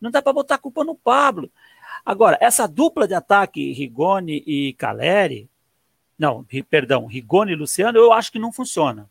Não 0.00 0.10
dá 0.10 0.22
para 0.22 0.32
botar 0.32 0.58
culpa 0.58 0.84
no 0.84 0.94
Pablo. 0.94 1.50
Agora, 2.04 2.38
essa 2.40 2.66
dupla 2.66 3.06
de 3.06 3.14
ataque, 3.14 3.72
Rigoni 3.72 4.42
e 4.46 4.72
Caleri, 4.74 5.48
não, 6.18 6.44
perdão, 6.68 7.06
Rigoni 7.06 7.52
e 7.52 7.56
Luciano, 7.56 7.98
eu 7.98 8.12
acho 8.12 8.32
que 8.32 8.38
não 8.38 8.52
funciona. 8.52 9.08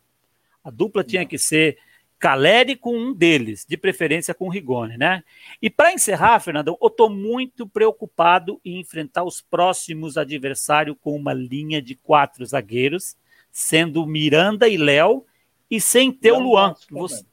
A 0.62 0.70
dupla 0.70 1.04
tinha 1.04 1.24
que 1.24 1.38
ser 1.38 1.78
Caleri 2.18 2.74
com 2.74 2.96
um 2.96 3.14
deles, 3.14 3.64
de 3.66 3.76
preferência 3.76 4.34
com 4.34 4.46
o 4.46 4.50
Rigoni, 4.50 4.96
né? 4.96 5.22
E 5.62 5.70
para 5.70 5.92
encerrar, 5.92 6.40
Fernandão, 6.40 6.76
eu 6.82 6.88
estou 6.88 7.08
muito 7.08 7.66
preocupado 7.66 8.60
em 8.64 8.80
enfrentar 8.80 9.22
os 9.22 9.40
próximos 9.40 10.18
adversários 10.18 10.96
com 11.00 11.14
uma 11.14 11.32
linha 11.32 11.80
de 11.80 11.94
quatro 11.94 12.44
zagueiros, 12.44 13.16
sendo 13.52 14.04
Miranda 14.04 14.68
e 14.68 14.76
Léo, 14.76 15.24
e 15.70 15.80
sem 15.80 16.10
ter 16.10 16.32
Não 16.32 16.40
o 16.40 16.42
Luan, 16.42 16.74
que 16.74 16.92
você, 16.92 17.24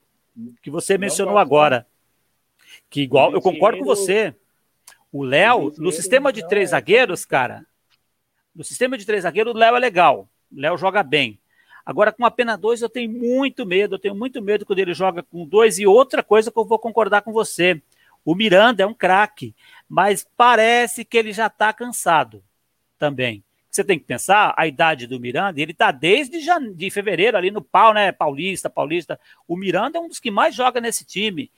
que 0.62 0.70
você 0.70 0.98
mencionou 0.98 1.38
agora. 1.38 1.88
Que 2.90 3.02
igual, 3.02 3.32
eu 3.32 3.42
concordo 3.42 3.80
com 3.80 3.86
você. 3.86 4.36
O 5.12 5.24
Léo, 5.24 5.74
no 5.78 5.92
sistema 5.92 6.32
de 6.32 6.48
três 6.48 6.70
é 6.70 6.72
zagueiros, 6.72 7.26
cara, 7.26 7.66
no 8.54 8.64
sistema 8.64 8.98
de 8.98 9.06
três 9.06 9.24
zagueiros, 9.24 9.54
o 9.54 9.58
Léo 9.58 9.76
é 9.76 9.80
legal. 9.80 10.30
O 10.52 10.60
Léo 10.60 10.78
joga 10.78 11.02
bem. 11.02 11.40
Agora, 11.86 12.12
com 12.12 12.26
apenas 12.26 12.58
dois, 12.58 12.82
eu 12.82 12.90
tenho 12.90 13.12
muito 13.12 13.66
medo, 13.66 13.96
eu 13.96 14.00
tenho 14.00 14.16
muito 14.16 14.42
medo 14.42 14.66
quando 14.66 14.80
ele 14.80 14.94
joga 14.94 15.22
com 15.22 15.46
dois. 15.46 15.78
E 15.78 15.86
outra 15.86 16.24
coisa 16.24 16.52
que 16.52 16.58
eu 16.58 16.66
vou 16.66 16.80
concordar 16.80 17.22
com 17.22 17.32
você: 17.32 17.82
o 18.24 18.34
Miranda 18.34 18.82
é 18.84 18.88
um 18.88 18.94
craque, 18.94 19.56
mas 19.88 20.28
parece 20.36 21.06
que 21.06 21.18
ele 21.18 21.32
já 21.32 21.46
está 21.48 21.72
cansado 21.72 22.44
também. 22.98 23.44
Você 23.70 23.84
tem 23.84 24.00
que 24.00 24.06
pensar 24.06 24.54
a 24.58 24.66
idade 24.66 25.06
do 25.06 25.20
Miranda, 25.20 25.62
ele 25.62 25.74
está 25.74 25.92
desde 25.92 26.40
de 26.74 26.90
fevereiro 26.90 27.36
ali 27.36 27.52
no 27.52 27.62
pau, 27.62 27.94
né? 27.94 28.12
Paulista, 28.12 28.70
Paulista. 28.70 29.20
O 29.46 29.58
Miranda 29.58 29.98
é 29.98 30.02
um 30.02 30.08
dos 30.08 30.20
que 30.20 30.32
mais 30.32 30.56
joga 30.56 30.80
nesse 30.80 31.06
time. 31.06 31.52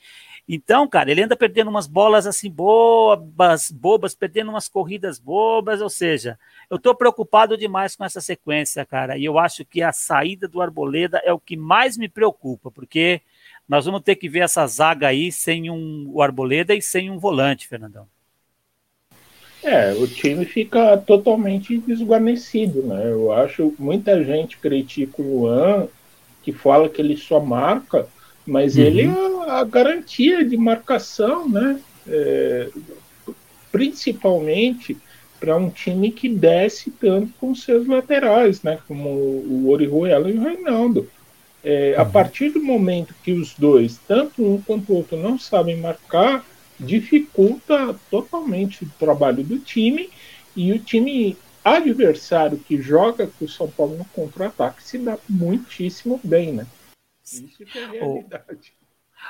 Então, 0.48 0.88
cara, 0.88 1.12
ele 1.12 1.22
anda 1.22 1.36
perdendo 1.36 1.70
umas 1.70 1.88
bolas 1.88 2.26
assim 2.26 2.50
bobas, 2.50 3.70
bobas, 3.70 4.16
perdendo 4.16 4.50
umas 4.50 4.70
corridas 4.70 5.20
bobas, 5.20 5.82
ou 5.82 5.90
seja, 5.90 6.40
eu 6.70 6.78
estou 6.78 6.96
preocupado 6.96 7.58
demais 7.58 7.98
com 7.98 8.06
essa 8.06 8.22
sequência, 8.22 8.86
cara, 8.86 9.18
e 9.18 9.26
eu 9.26 9.38
acho 9.38 9.66
que 9.66 9.82
a 9.82 9.92
saída 9.92 10.48
do 10.48 10.62
Arboleda 10.62 11.22
é 11.26 11.34
o 11.34 11.40
que 11.40 11.58
mais 11.58 11.98
me 11.98 12.08
preocupa, 12.08 12.72
porque 12.72 13.22
nós 13.68 13.86
vamos 13.86 14.02
ter 14.02 14.16
que 14.16 14.30
ver 14.30 14.40
essa 14.40 14.66
zaga 14.68 15.10
aí 15.10 15.34
sem 15.34 15.70
um, 15.70 16.10
o 16.14 16.22
Arboleda 16.22 16.74
e 16.74 16.82
sem 16.82 17.12
um 17.12 17.20
volante, 17.20 17.68
Fernandão. 17.68 18.08
É, 19.62 19.92
o 19.94 20.08
time 20.08 20.46
fica 20.46 20.98
totalmente 20.98 21.78
desguarnecido, 21.80 22.84
né? 22.84 23.12
Eu 23.12 23.34
acho 23.34 23.74
muita 23.78 24.24
gente 24.24 24.58
critica 24.58 25.22
o 25.22 25.42
Luan, 25.42 25.90
que 26.42 26.54
fala 26.54 26.88
que 26.88 27.02
ele 27.02 27.18
só 27.18 27.42
marca, 27.42 28.08
mas 28.48 28.78
uhum. 28.78 28.84
ele 28.84 29.02
é 29.02 29.52
a 29.52 29.64
garantia 29.66 30.44
de 30.44 30.56
marcação, 30.56 31.48
né? 31.50 31.80
É, 32.08 32.70
principalmente 33.72 34.98
para 35.40 35.58
um 35.58 35.70
time 35.70 36.10
que 36.10 36.30
desce 36.30 36.90
tanto 36.90 37.34
com 37.40 37.54
seus 37.54 37.86
laterais, 37.86 38.64
né? 38.64 38.80
Como 38.88 39.10
o 39.10 39.70
Orihuela 39.70 40.30
e 40.32 40.38
o 40.38 40.42
Reinaldo. 40.42 41.10
É, 41.64 41.94
uhum. 41.96 42.02
A 42.02 42.06
partir 42.06 42.50
do 42.50 42.64
momento 42.64 43.14
que 43.22 43.34
os 43.34 43.54
dois, 43.54 44.00
tanto 44.08 44.44
um 44.44 44.62
quanto 44.62 44.94
o 44.94 44.96
outro, 44.96 45.18
não 45.18 45.38
sabem 45.38 45.76
marcar, 45.76 46.46
dificulta 46.80 47.96
totalmente 48.10 48.86
o 48.86 48.90
trabalho 48.98 49.44
do 49.44 49.60
time 49.60 50.10
e 50.56 50.72
o 50.72 50.80
time 50.80 51.36
adversário 51.64 52.58
que 52.58 52.82
joga 52.82 53.28
com 53.28 53.44
o 53.44 53.50
São 53.50 53.68
Paulo 53.70 53.98
no 53.98 54.06
contra-ataque 54.06 54.82
se 54.82 54.98
dá 54.98 55.18
muitíssimo 55.28 56.20
bem, 56.24 56.54
né? 56.54 56.66
Isso 57.34 57.66
que 57.66 57.80
é 57.80 57.86
realidade. 57.86 58.74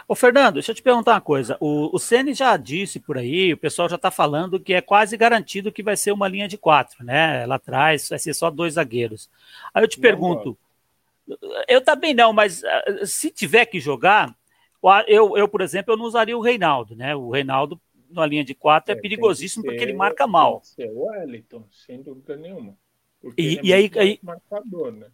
Ô, 0.07 0.15
Fernando, 0.15 0.55
deixa 0.55 0.71
eu 0.71 0.75
te 0.75 0.81
perguntar 0.81 1.13
uma 1.13 1.21
coisa. 1.21 1.57
O, 1.59 1.95
o 1.95 1.99
Ceni 1.99 2.33
já 2.33 2.55
disse 2.57 2.99
por 2.99 3.17
aí, 3.17 3.53
o 3.53 3.57
pessoal 3.57 3.89
já 3.89 3.95
está 3.95 4.11
falando 4.11 4.59
que 4.59 4.73
é 4.73 4.81
quase 4.81 5.15
garantido 5.17 5.71
que 5.71 5.81
vai 5.81 5.95
ser 5.95 6.11
uma 6.11 6.27
linha 6.27 6.47
de 6.47 6.57
quatro, 6.57 7.03
né? 7.03 7.45
Lá 7.45 7.55
atrás 7.55 8.09
vai 8.09 8.19
ser 8.19 8.33
só 8.33 8.49
dois 8.49 8.73
zagueiros. 8.73 9.29
Aí 9.73 9.83
eu 9.83 9.87
te 9.87 9.97
não 9.97 10.01
pergunto, 10.01 10.57
eu 11.67 11.81
também 11.81 12.13
não, 12.13 12.31
mas 12.31 12.63
uh, 12.63 13.05
se 13.05 13.31
tiver 13.31 13.65
que 13.65 13.79
jogar, 13.79 14.35
eu, 15.07 15.37
eu, 15.37 15.47
por 15.47 15.61
exemplo, 15.61 15.93
eu 15.93 15.97
não 15.97 16.05
usaria 16.05 16.37
o 16.37 16.41
Reinaldo, 16.41 16.95
né? 16.95 17.15
O 17.15 17.31
Reinaldo 17.31 17.79
na 18.09 18.25
linha 18.25 18.43
de 18.43 18.53
quatro 18.53 18.93
é, 18.93 18.97
é 18.97 19.01
perigosíssimo 19.01 19.65
porque 19.65 19.83
ele 19.83 19.93
marca 19.93 20.27
mal. 20.27 20.61
Tem 20.61 20.61
que 20.61 20.67
ser 20.67 20.89
o 20.91 21.05
Wellington, 21.05 21.65
sem 21.71 22.01
dúvida 22.01 22.35
nenhuma. 22.35 22.77
E, 23.37 23.57
é 23.57 23.61
e 23.63 23.73
aí, 23.73 23.91
aí... 23.95 24.19
Marcador, 24.21 24.91
né? 24.91 25.07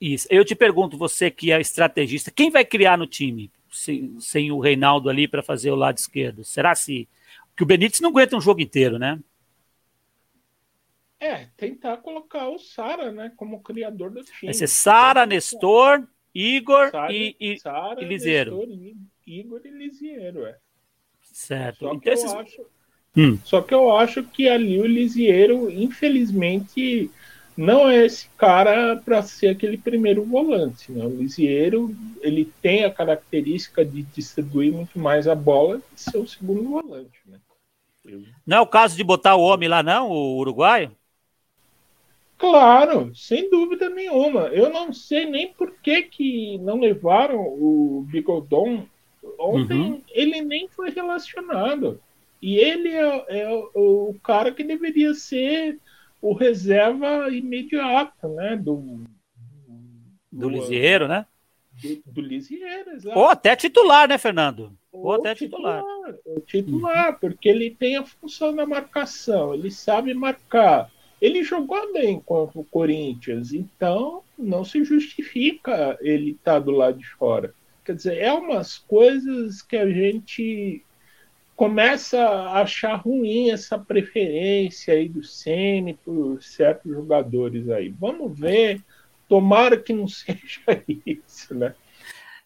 Isso. 0.00 0.26
Eu 0.30 0.44
te 0.44 0.54
pergunto, 0.54 0.96
você 0.96 1.30
que 1.30 1.52
é 1.52 1.60
estrategista, 1.60 2.30
quem 2.30 2.50
vai 2.50 2.64
criar 2.64 2.96
no 2.96 3.06
time? 3.06 3.50
sem, 3.72 4.18
sem 4.20 4.50
o 4.50 4.58
Reinaldo 4.58 5.08
ali 5.08 5.28
para 5.28 5.42
fazer 5.42 5.70
o 5.70 5.76
lado 5.76 5.98
esquerdo? 5.98 6.44
Será 6.44 6.74
se 6.74 7.08
que 7.56 7.62
o 7.62 7.66
Benítez 7.66 8.00
não 8.00 8.10
aguenta 8.10 8.36
um 8.36 8.40
jogo 8.40 8.60
inteiro, 8.60 8.98
né? 8.98 9.18
É, 11.18 11.48
tentar 11.56 11.98
colocar 11.98 12.48
o 12.48 12.58
Sara, 12.58 13.12
né, 13.12 13.30
como 13.36 13.62
criador 13.62 14.10
do 14.10 14.24
time. 14.24 14.44
Vai 14.44 14.54
ser 14.54 14.68
Sara, 14.68 15.26
Nestor, 15.26 16.08
Igor 16.34 16.90
Sara, 16.90 17.12
e, 17.12 17.36
e, 17.38 17.58
Sara, 17.58 18.02
e 18.02 18.06
Liseiro. 18.06 18.56
Nestor, 18.56 18.96
Igor 19.26 19.60
e 19.64 19.70
Lisiero, 19.70 20.46
é. 20.46 20.56
Certo. 21.22 21.80
Só 21.80 21.86
então, 21.88 22.00
que, 22.00 22.08
esses... 22.08 22.32
eu 22.32 22.38
acho, 22.38 22.66
hum. 23.16 23.38
só 23.44 23.60
que 23.60 23.74
eu 23.74 23.94
acho 23.94 24.24
que 24.24 24.48
ali 24.48 24.80
o 24.80 24.86
Lisiero, 24.86 25.70
infelizmente, 25.70 27.10
não 27.60 27.90
é 27.90 28.06
esse 28.06 28.26
cara 28.38 28.96
para 28.96 29.22
ser 29.22 29.48
aquele 29.48 29.76
primeiro 29.76 30.24
volante. 30.24 30.90
Né? 30.90 31.04
O 31.04 31.10
Lisiero 31.10 31.94
ele 32.22 32.50
tem 32.62 32.84
a 32.84 32.90
característica 32.90 33.84
de 33.84 34.02
distribuir 34.02 34.72
muito 34.72 34.98
mais 34.98 35.28
a 35.28 35.34
bola 35.34 35.82
e 35.94 36.00
ser 36.00 36.16
o 36.16 36.26
segundo 36.26 36.62
volante. 36.64 37.20
Né? 37.26 37.38
Eu... 38.02 38.22
Não 38.46 38.56
é 38.56 38.60
o 38.60 38.66
caso 38.66 38.96
de 38.96 39.04
botar 39.04 39.36
o 39.36 39.42
homem 39.42 39.68
lá, 39.68 39.82
não, 39.82 40.08
o 40.10 40.38
uruguaio? 40.38 40.90
Claro, 42.38 43.14
sem 43.14 43.50
dúvida 43.50 43.90
nenhuma. 43.90 44.48
Eu 44.48 44.70
não 44.70 44.90
sei 44.90 45.26
nem 45.26 45.52
por 45.52 45.70
que, 45.82 46.04
que 46.04 46.56
não 46.58 46.80
levaram 46.80 47.38
o 47.38 48.06
Bigodon. 48.10 48.86
Ontem 49.38 49.78
uhum. 49.78 50.02
ele 50.08 50.40
nem 50.40 50.66
foi 50.66 50.88
relacionado. 50.88 52.00
E 52.40 52.56
ele 52.56 52.88
é, 52.88 53.24
é, 53.28 53.50
o 53.74 54.16
cara 54.22 54.50
que 54.50 54.64
deveria 54.64 55.12
ser 55.12 55.78
o 56.20 56.32
reserva 56.32 57.28
imediato, 57.30 58.28
né? 58.28 58.56
Do, 58.56 59.04
do, 60.30 60.48
do 60.48 60.48
Lisieiro, 60.48 61.08
né? 61.08 61.26
Do, 61.82 62.12
do 62.12 62.20
Lisieiro, 62.20 62.90
exato. 62.90 63.18
Ou 63.18 63.26
até 63.26 63.56
titular, 63.56 64.08
né, 64.08 64.18
Fernando? 64.18 64.72
Ou, 64.92 65.06
Ou 65.06 65.12
até 65.14 65.34
titular. 65.34 65.82
titular. 65.82 66.14
O 66.26 66.40
titular, 66.40 67.12
uhum. 67.12 67.18
porque 67.20 67.48
ele 67.48 67.70
tem 67.70 67.96
a 67.96 68.04
função 68.04 68.54
da 68.54 68.66
marcação, 68.66 69.54
ele 69.54 69.70
sabe 69.70 70.12
marcar 70.14 70.90
ele 71.20 71.42
jogou 71.42 71.92
bem 71.92 72.18
contra 72.18 72.58
o 72.58 72.64
Corinthians, 72.64 73.52
então 73.52 74.22
não 74.38 74.64
se 74.64 74.82
justifica 74.82 75.98
ele 76.00 76.30
estar 76.30 76.54
tá 76.54 76.58
do 76.58 76.70
lado 76.70 76.98
de 76.98 77.06
fora. 77.06 77.54
Quer 77.84 77.94
dizer, 77.94 78.18
é 78.18 78.32
umas 78.32 78.78
coisas 78.78 79.60
que 79.60 79.76
a 79.76 79.86
gente 79.86 80.82
começa 81.60 82.18
a 82.18 82.62
achar 82.62 82.94
ruim 82.94 83.50
essa 83.50 83.78
preferência 83.78 84.94
aí 84.94 85.06
do 85.06 85.22
Ceni 85.22 85.92
por 85.92 86.42
certos 86.42 86.90
jogadores 86.90 87.68
aí. 87.68 87.90
Vamos 87.90 88.38
ver, 88.38 88.80
tomara 89.28 89.76
que 89.76 89.92
não 89.92 90.08
seja 90.08 90.82
isso, 90.88 91.54
né? 91.54 91.74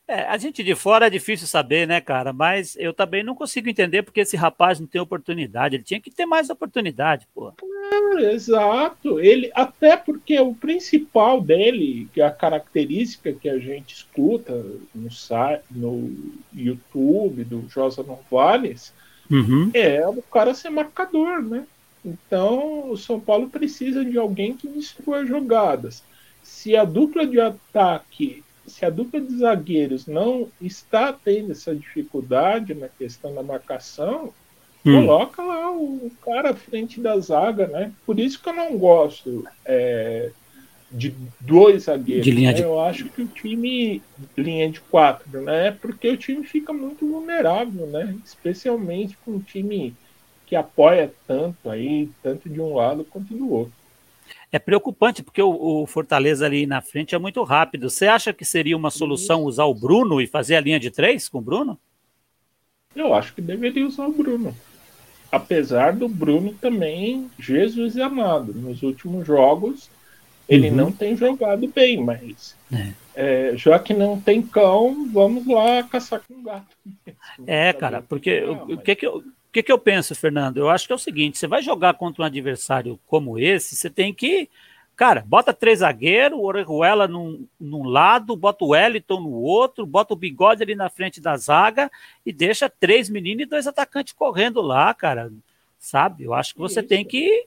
É, 0.08 0.22
a 0.22 0.36
gente 0.36 0.64
de 0.64 0.74
fora 0.74 1.06
é 1.06 1.10
difícil 1.10 1.46
saber, 1.46 1.86
né, 1.86 2.00
cara? 2.00 2.32
Mas 2.32 2.74
eu 2.76 2.92
também 2.92 3.22
não 3.22 3.36
consigo 3.36 3.68
entender 3.68 4.02
porque 4.02 4.18
esse 4.18 4.36
rapaz 4.36 4.80
não 4.80 4.86
tem 4.88 5.00
oportunidade. 5.00 5.76
Ele 5.76 5.84
tinha 5.84 6.00
que 6.00 6.10
ter 6.10 6.26
mais 6.26 6.50
oportunidade, 6.50 7.28
pô. 7.32 7.52
É, 8.18 8.32
exato. 8.32 9.20
Ele, 9.20 9.48
até 9.54 9.96
porque 9.96 10.40
o 10.40 10.52
principal 10.52 11.40
dele, 11.40 12.08
que 12.12 12.20
é 12.20 12.26
a 12.26 12.32
característica 12.32 13.32
que 13.32 13.48
a 13.48 13.60
gente 13.60 13.94
escuta 13.94 14.52
no, 14.92 15.08
no 15.70 16.32
YouTube 16.52 17.44
do 17.44 17.64
Josa 17.68 18.02
Novales, 18.02 18.92
uhum. 19.30 19.70
é 19.74 20.06
o 20.06 20.22
cara 20.22 20.54
ser 20.54 20.70
marcador, 20.70 21.42
né? 21.42 21.66
Então, 22.04 22.90
o 22.90 22.96
São 22.96 23.18
Paulo 23.18 23.48
precisa 23.48 24.04
de 24.04 24.18
alguém 24.18 24.54
que 24.54 24.68
destrua 24.68 25.24
jogadas. 25.24 26.02
Se 26.42 26.76
a 26.76 26.84
dupla 26.84 27.26
de 27.26 27.40
ataque 27.40 28.44
se 28.66 28.84
a 28.84 28.90
dupla 28.90 29.20
de 29.20 29.36
zagueiros 29.36 30.06
não 30.06 30.48
está 30.60 31.12
tendo 31.12 31.52
essa 31.52 31.74
dificuldade 31.74 32.74
na 32.74 32.88
questão 32.88 33.34
da 33.34 33.42
marcação, 33.42 34.32
hum. 34.84 35.06
coloca 35.06 35.42
lá 35.42 35.70
o 35.70 36.10
cara 36.24 36.50
à 36.50 36.54
frente 36.54 37.00
da 37.00 37.18
zaga, 37.18 37.66
né? 37.66 37.92
Por 38.06 38.18
isso 38.18 38.40
que 38.40 38.48
eu 38.48 38.54
não 38.54 38.78
gosto 38.78 39.46
é, 39.64 40.30
de 40.90 41.14
dois 41.40 41.84
zagueiros. 41.84 42.24
De 42.24 42.30
linha 42.30 42.50
né? 42.50 42.56
de... 42.56 42.62
Eu 42.62 42.80
acho 42.80 43.08
que 43.08 43.22
o 43.22 43.26
time 43.26 44.02
linha 44.36 44.70
de 44.70 44.80
quatro, 44.80 45.42
né? 45.42 45.72
Porque 45.72 46.08
o 46.08 46.16
time 46.16 46.44
fica 46.44 46.72
muito 46.72 47.06
vulnerável, 47.06 47.86
né? 47.86 48.14
Especialmente 48.24 49.16
com 49.24 49.32
um 49.32 49.40
time 49.40 49.94
que 50.46 50.54
apoia 50.54 51.12
tanto 51.26 51.70
aí, 51.70 52.08
tanto 52.22 52.48
de 52.48 52.60
um 52.60 52.74
lado 52.74 53.04
quanto 53.04 53.34
do 53.34 53.52
outro 53.52 53.84
é 54.54 54.58
preocupante, 54.58 55.20
porque 55.20 55.42
o, 55.42 55.82
o, 55.82 55.86
Fortaleza 55.86 56.46
ali 56.46 56.64
na 56.64 56.80
frente 56.80 57.12
é 57.12 57.18
muito 57.18 57.42
rápido. 57.42 57.90
Você 57.90 58.06
acha 58.06 58.32
que 58.32 58.44
seria 58.44 58.76
uma 58.76 58.90
solução 58.90 59.42
usar 59.42 59.64
o 59.64 59.74
Bruno 59.74 60.20
e 60.20 60.28
fazer 60.28 60.54
a 60.54 60.60
linha 60.60 60.78
de 60.78 60.92
três 60.92 61.28
com 61.28 61.38
o 61.38 61.42
Bruno? 61.42 61.76
Eu 62.94 63.12
acho 63.12 63.34
que 63.34 63.42
deveria 63.42 63.84
usar 63.84 64.06
o 64.06 64.12
Bruno. 64.12 64.54
Apesar 65.30 65.92
do 65.92 66.08
Bruno 66.08 66.54
também, 66.54 67.28
Jesus 67.36 67.98
amado. 67.98 68.54
Nos 68.54 68.84
últimos 68.84 69.26
jogos, 69.26 69.90
ele 70.48 70.70
uhum. 70.70 70.76
não 70.76 70.92
tem 70.92 71.16
jogado 71.16 71.66
bem, 71.68 72.02
mas 72.02 72.56
é. 72.72 72.92
É, 73.16 73.52
já 73.56 73.78
que 73.78 73.94
não 73.94 74.20
tem 74.20 74.42
cão, 74.42 75.08
vamos 75.12 75.46
lá 75.46 75.82
caçar 75.84 76.20
com 76.26 76.42
gato. 76.42 76.76
É, 77.46 77.72
cara, 77.72 78.02
porque 78.02 78.42
o, 78.42 78.74
o 78.74 78.78
que, 78.78 78.96
que 78.96 79.06
eu 79.06 79.22
que, 79.54 79.62
que 79.62 79.70
eu 79.70 79.78
penso, 79.78 80.16
Fernando? 80.16 80.56
Eu 80.56 80.68
acho 80.68 80.84
que 80.84 80.92
é 80.92 80.96
o 80.96 80.98
seguinte: 80.98 81.38
você 81.38 81.46
vai 81.46 81.62
jogar 81.62 81.94
contra 81.94 82.22
um 82.22 82.26
adversário 82.26 82.98
como 83.06 83.38
esse, 83.38 83.76
você 83.76 83.88
tem 83.88 84.12
que. 84.12 84.48
Cara, 84.96 85.24
bota 85.26 85.52
três 85.52 85.78
zagueiros, 85.80 86.38
o 86.38 86.42
Orejuela 86.42 87.08
num, 87.08 87.46
num 87.58 87.84
lado, 87.84 88.36
bota 88.36 88.64
o 88.64 88.68
Wellington 88.68 89.20
no 89.20 89.32
outro, 89.32 89.86
bota 89.86 90.12
o 90.12 90.16
bigode 90.16 90.62
ali 90.62 90.74
na 90.74 90.88
frente 90.88 91.20
da 91.20 91.36
zaga 91.36 91.90
e 92.24 92.32
deixa 92.32 92.68
três 92.68 93.08
meninos 93.08 93.42
e 93.42 93.48
dois 93.48 93.66
atacantes 93.66 94.12
correndo 94.12 94.60
lá, 94.60 94.92
cara. 94.92 95.32
Sabe? 95.78 96.24
Eu 96.24 96.34
acho 96.34 96.54
que 96.54 96.60
você 96.60 96.80
Isso. 96.80 96.88
tem 96.88 97.04
que. 97.04 97.46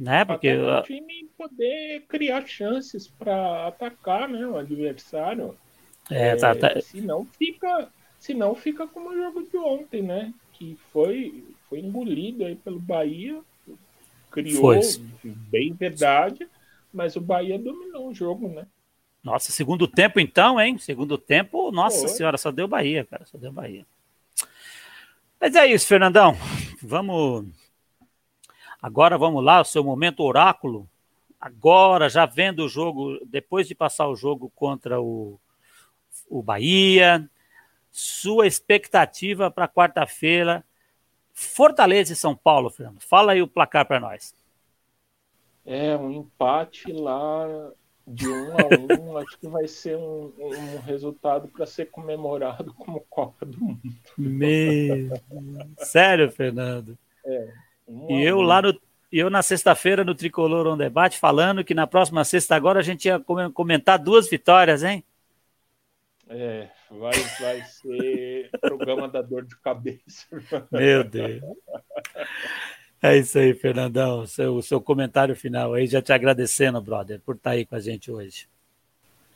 Né? 0.00 0.24
Porque. 0.24 0.50
o 0.56 0.82
time 0.82 1.28
poder 1.36 2.06
criar 2.08 2.46
chances 2.46 3.06
para 3.06 3.68
atacar 3.68 4.28
né, 4.28 4.46
o 4.46 4.56
adversário. 4.56 5.54
É, 6.10 6.34
tá, 6.34 6.54
tá. 6.54 6.72
É, 6.74 6.80
se 6.80 7.00
não 7.00 7.24
fica. 7.24 7.88
Se 8.18 8.34
não 8.34 8.54
fica 8.54 8.86
como 8.86 9.10
o 9.10 9.16
jogo 9.16 9.42
de 9.44 9.56
ontem, 9.56 10.02
né? 10.02 10.34
que 10.60 10.78
foi, 10.92 11.42
foi 11.70 11.80
engolido 11.80 12.44
aí 12.44 12.54
pelo 12.54 12.78
Bahia, 12.78 13.40
criou 14.30 14.60
foi. 14.60 14.80
bem 15.24 15.72
verdade, 15.72 16.46
mas 16.92 17.16
o 17.16 17.20
Bahia 17.20 17.58
dominou 17.58 18.10
o 18.10 18.14
jogo, 18.14 18.46
né? 18.46 18.66
Nossa, 19.24 19.50
segundo 19.50 19.88
tempo 19.88 20.20
então, 20.20 20.60
hein? 20.60 20.76
Segundo 20.76 21.16
tempo, 21.16 21.72
nossa 21.72 22.00
foi. 22.00 22.08
senhora, 22.08 22.36
só 22.36 22.52
deu 22.52 22.68
Bahia, 22.68 23.06
cara, 23.06 23.24
só 23.24 23.38
deu 23.38 23.50
Bahia. 23.50 23.86
Mas 25.40 25.54
é 25.54 25.66
isso, 25.66 25.86
Fernandão. 25.86 26.36
Vamos. 26.82 27.46
Agora 28.82 29.18
vamos 29.18 29.44
lá, 29.44 29.60
o 29.60 29.64
seu 29.64 29.84
momento 29.84 30.22
oráculo. 30.22 30.88
Agora, 31.40 32.08
já 32.08 32.26
vendo 32.26 32.64
o 32.64 32.68
jogo, 32.68 33.18
depois 33.26 33.66
de 33.66 33.74
passar 33.74 34.08
o 34.08 34.16
jogo 34.16 34.50
contra 34.54 35.00
o, 35.00 35.38
o 36.28 36.42
Bahia, 36.42 37.28
sua 37.90 38.46
expectativa 38.46 39.50
para 39.50 39.68
quarta-feira. 39.68 40.64
Fortaleza 41.32 42.12
e 42.12 42.16
São 42.16 42.36
Paulo, 42.36 42.70
Fernando. 42.70 43.00
Fala 43.00 43.32
aí 43.32 43.40
o 43.40 43.48
placar 43.48 43.86
para 43.86 44.00
nós. 44.00 44.34
É, 45.64 45.96
um 45.96 46.10
empate 46.10 46.92
lá 46.92 47.72
de 48.06 48.28
um 48.28 48.52
a 48.52 49.00
um, 49.00 49.16
acho 49.18 49.38
que 49.38 49.48
vai 49.48 49.66
ser 49.68 49.96
um, 49.96 50.32
um 50.38 50.80
resultado 50.80 51.48
para 51.48 51.66
ser 51.66 51.86
comemorado 51.90 52.74
como 52.74 53.00
Copa 53.08 53.46
do 53.46 53.58
Mundo. 53.58 53.80
Meu... 54.18 55.10
Sério, 55.78 56.30
Fernando? 56.30 56.98
É. 57.24 57.69
Um 57.90 58.18
e 58.18 58.24
eu 58.24 58.38
um. 58.38 58.42
lá 58.42 58.62
no 58.62 58.80
eu 59.12 59.28
na 59.28 59.42
sexta-feira 59.42 60.04
no 60.04 60.14
Tricolor 60.14 60.68
On 60.68 60.76
Debate 60.76 61.18
falando 61.18 61.64
que 61.64 61.74
na 61.74 61.84
próxima 61.84 62.24
sexta 62.24 62.54
agora 62.54 62.78
a 62.78 62.82
gente 62.82 63.06
ia 63.06 63.20
comentar 63.52 63.98
duas 63.98 64.30
vitórias, 64.30 64.84
hein? 64.84 65.04
É, 66.28 66.68
vai, 66.88 67.18
vai 67.40 67.60
ser 67.62 68.50
programa 68.60 69.08
da 69.08 69.20
dor 69.20 69.44
de 69.44 69.56
cabeça. 69.56 70.28
Meu 70.70 71.02
Deus. 71.02 71.42
É 73.02 73.16
isso 73.16 73.36
aí, 73.36 73.52
Fernandão. 73.52 74.20
O 74.20 74.26
seu, 74.28 74.62
seu 74.62 74.80
comentário 74.80 75.34
final 75.34 75.74
aí, 75.74 75.88
já 75.88 76.00
te 76.00 76.12
agradecendo, 76.12 76.80
brother, 76.80 77.18
por 77.20 77.34
estar 77.34 77.50
aí 77.50 77.66
com 77.66 77.74
a 77.74 77.80
gente 77.80 78.12
hoje. 78.12 78.46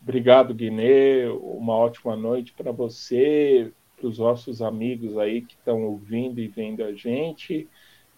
Obrigado, 0.00 0.54
Guinê. 0.54 1.26
Uma 1.26 1.74
ótima 1.74 2.14
noite 2.14 2.52
para 2.52 2.70
você, 2.70 3.72
para 3.96 4.06
os 4.06 4.18
nossos 4.18 4.62
amigos 4.62 5.18
aí 5.18 5.42
que 5.42 5.54
estão 5.54 5.82
ouvindo 5.82 6.40
e 6.40 6.46
vendo 6.46 6.84
a 6.84 6.92
gente. 6.92 7.66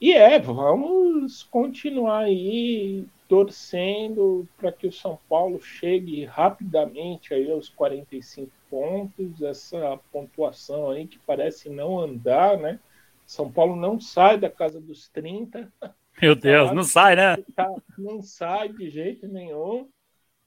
E 0.00 0.12
é, 0.12 0.38
vamos 0.38 1.42
continuar 1.44 2.24
aí 2.24 3.06
torcendo 3.28 4.46
para 4.56 4.70
que 4.70 4.86
o 4.86 4.92
São 4.92 5.18
Paulo 5.28 5.60
chegue 5.60 6.24
rapidamente 6.24 7.32
aí 7.34 7.50
aos 7.50 7.68
45 7.68 8.52
pontos, 8.70 9.42
essa 9.42 9.98
pontuação 10.12 10.90
aí 10.90 11.06
que 11.06 11.18
parece 11.20 11.68
não 11.68 11.98
andar, 11.98 12.58
né? 12.58 12.78
São 13.26 13.50
Paulo 13.50 13.74
não 13.74 13.98
sai 13.98 14.38
da 14.38 14.50
casa 14.50 14.80
dos 14.80 15.08
30. 15.08 15.72
Meu 16.20 16.34
Deus, 16.36 16.72
não 16.72 16.84
sai, 16.84 17.16
né? 17.16 17.36
Tá, 17.54 17.68
não 17.98 18.22
sai 18.22 18.68
de 18.68 18.90
jeito 18.90 19.26
nenhum. 19.26 19.88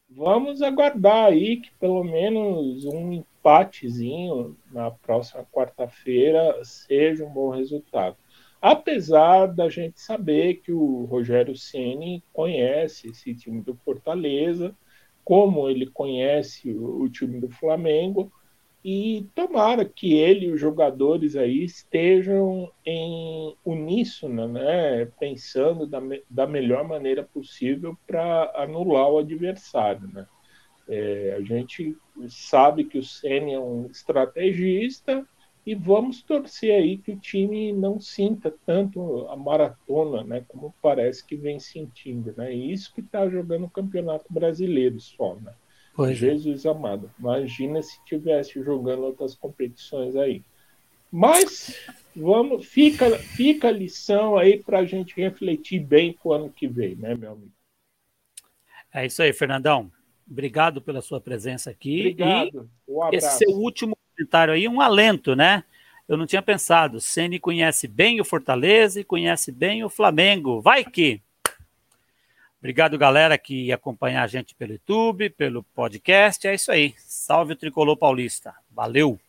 Vamos 0.10 0.62
aguardar 0.62 1.28
aí 1.28 1.58
que 1.58 1.72
pelo 1.80 2.04
menos 2.04 2.86
um 2.86 3.14
empatezinho 3.14 4.58
na 4.72 4.92
próxima 4.92 5.46
quarta-feira 5.52 6.64
seja 6.64 7.26
um 7.26 7.30
bom 7.32 7.50
resultado. 7.50 8.18
Apesar 8.62 9.48
da 9.48 9.70
gente 9.70 10.02
saber 10.02 10.56
que 10.56 10.72
o 10.72 11.06
Rogério 11.06 11.56
Ceni 11.56 12.24
conhece 12.34 13.10
esse 13.10 13.34
time 13.34 13.62
do 13.62 13.74
Fortaleza, 13.74 14.76
como 15.24 15.70
ele 15.70 15.86
conhece 15.88 16.72
o, 16.72 17.04
o 17.04 17.10
time 17.10 17.40
do 17.40 17.50
Flamengo, 17.50 18.32
e 18.84 19.28
tomara 19.36 19.84
que 19.84 20.14
ele 20.14 20.48
e 20.48 20.52
os 20.52 20.60
jogadores 20.60 21.36
aí 21.36 21.64
estejam 21.64 22.72
em 22.86 23.56
uníssono, 23.64 24.48
né, 24.48 25.06
pensando 25.20 25.86
da, 25.86 26.00
da 26.30 26.48
melhor 26.48 26.88
maneira 26.88 27.24
possível 27.24 27.98
para 28.08 28.52
anular 28.56 29.10
o 29.10 29.20
adversário, 29.20 30.08
né. 30.14 30.26
É, 30.88 31.36
a 31.38 31.42
gente 31.42 31.96
sabe 32.28 32.84
que 32.84 32.98
o 32.98 33.04
Ceni 33.04 33.54
é 33.54 33.60
um 33.60 33.86
estrategista 33.86 35.26
e 35.66 35.76
vamos 35.76 36.22
torcer 36.24 36.74
aí 36.74 36.98
que 36.98 37.12
o 37.12 37.20
time 37.20 37.72
não 37.72 38.00
sinta 38.00 38.54
tanto 38.66 39.28
a 39.28 39.36
maratona, 39.36 40.24
né, 40.24 40.44
como 40.48 40.74
parece 40.82 41.26
que 41.26 41.36
vem 41.36 41.60
sentindo, 41.60 42.34
né? 42.36 42.54
E 42.54 42.72
isso 42.72 42.94
que 42.94 43.02
está 43.02 43.30
jogando 43.30 43.66
o 43.66 43.70
Campeonato 43.70 44.26
Brasileiro 44.30 45.00
só, 45.00 45.36
né? 45.36 45.54
Pois 45.94 46.18
é. 46.24 46.32
Jesus 46.32 46.66
é. 46.66 46.70
amado. 46.70 47.12
Imagina 47.20 47.82
se 47.82 48.04
tivesse 48.06 48.64
jogando 48.64 49.04
outras 49.04 49.36
competições 49.36 50.16
aí. 50.16 50.42
Mas 51.12 51.90
vamos, 52.16 52.66
fica, 52.66 53.18
fica 53.18 53.68
a 53.68 53.72
lição 53.72 54.38
aí 54.38 54.62
para 54.62 54.80
a 54.80 54.86
gente 54.86 55.16
refletir 55.20 55.80
bem 55.80 56.14
para 56.14 56.30
o 56.30 56.34
ano 56.34 56.50
que 56.50 56.68
vem, 56.68 56.96
né, 56.96 57.16
meu 57.16 57.34
amigo? 57.34 57.52
É 58.94 59.06
isso 59.06 59.22
aí, 59.22 59.34
Fernandão. 59.34 59.92
Obrigado 60.30 60.82
pela 60.82 61.02
sua 61.02 61.20
presença 61.20 61.70
aqui. 61.70 62.00
Obrigado. 62.00 62.70
Um 62.88 63.10
esse 63.12 63.38
seu 63.38 63.52
último 63.52 63.98
comentário 64.20 64.54
aí, 64.54 64.68
um 64.68 64.82
alento, 64.82 65.36
né? 65.36 65.64
Eu 66.08 66.18
não 66.18 66.26
tinha 66.26 66.42
pensado. 66.42 67.00
Ceni 67.00 67.40
conhece 67.40 67.88
bem 67.88 68.20
o 68.20 68.26
Fortaleza 68.26 69.00
e 69.00 69.04
conhece 69.04 69.52
bem 69.52 69.84
o 69.84 69.90
Flamengo. 69.90 70.60
Vai 70.60 70.84
que! 70.84 71.22
Obrigado, 72.60 72.98
galera, 72.98 73.38
que 73.38 73.72
acompanha 73.72 74.22
a 74.22 74.28
gente 74.28 74.54
pelo 74.54 74.74
YouTube, 74.74 75.30
pelo 75.30 75.64
podcast. 75.64 76.46
É 76.46 76.54
isso 76.54 76.72
aí. 76.72 76.94
Salve 76.98 77.54
o 77.54 77.56
Tricolor 77.56 77.96
Paulista. 77.96 78.54
Valeu! 78.70 79.20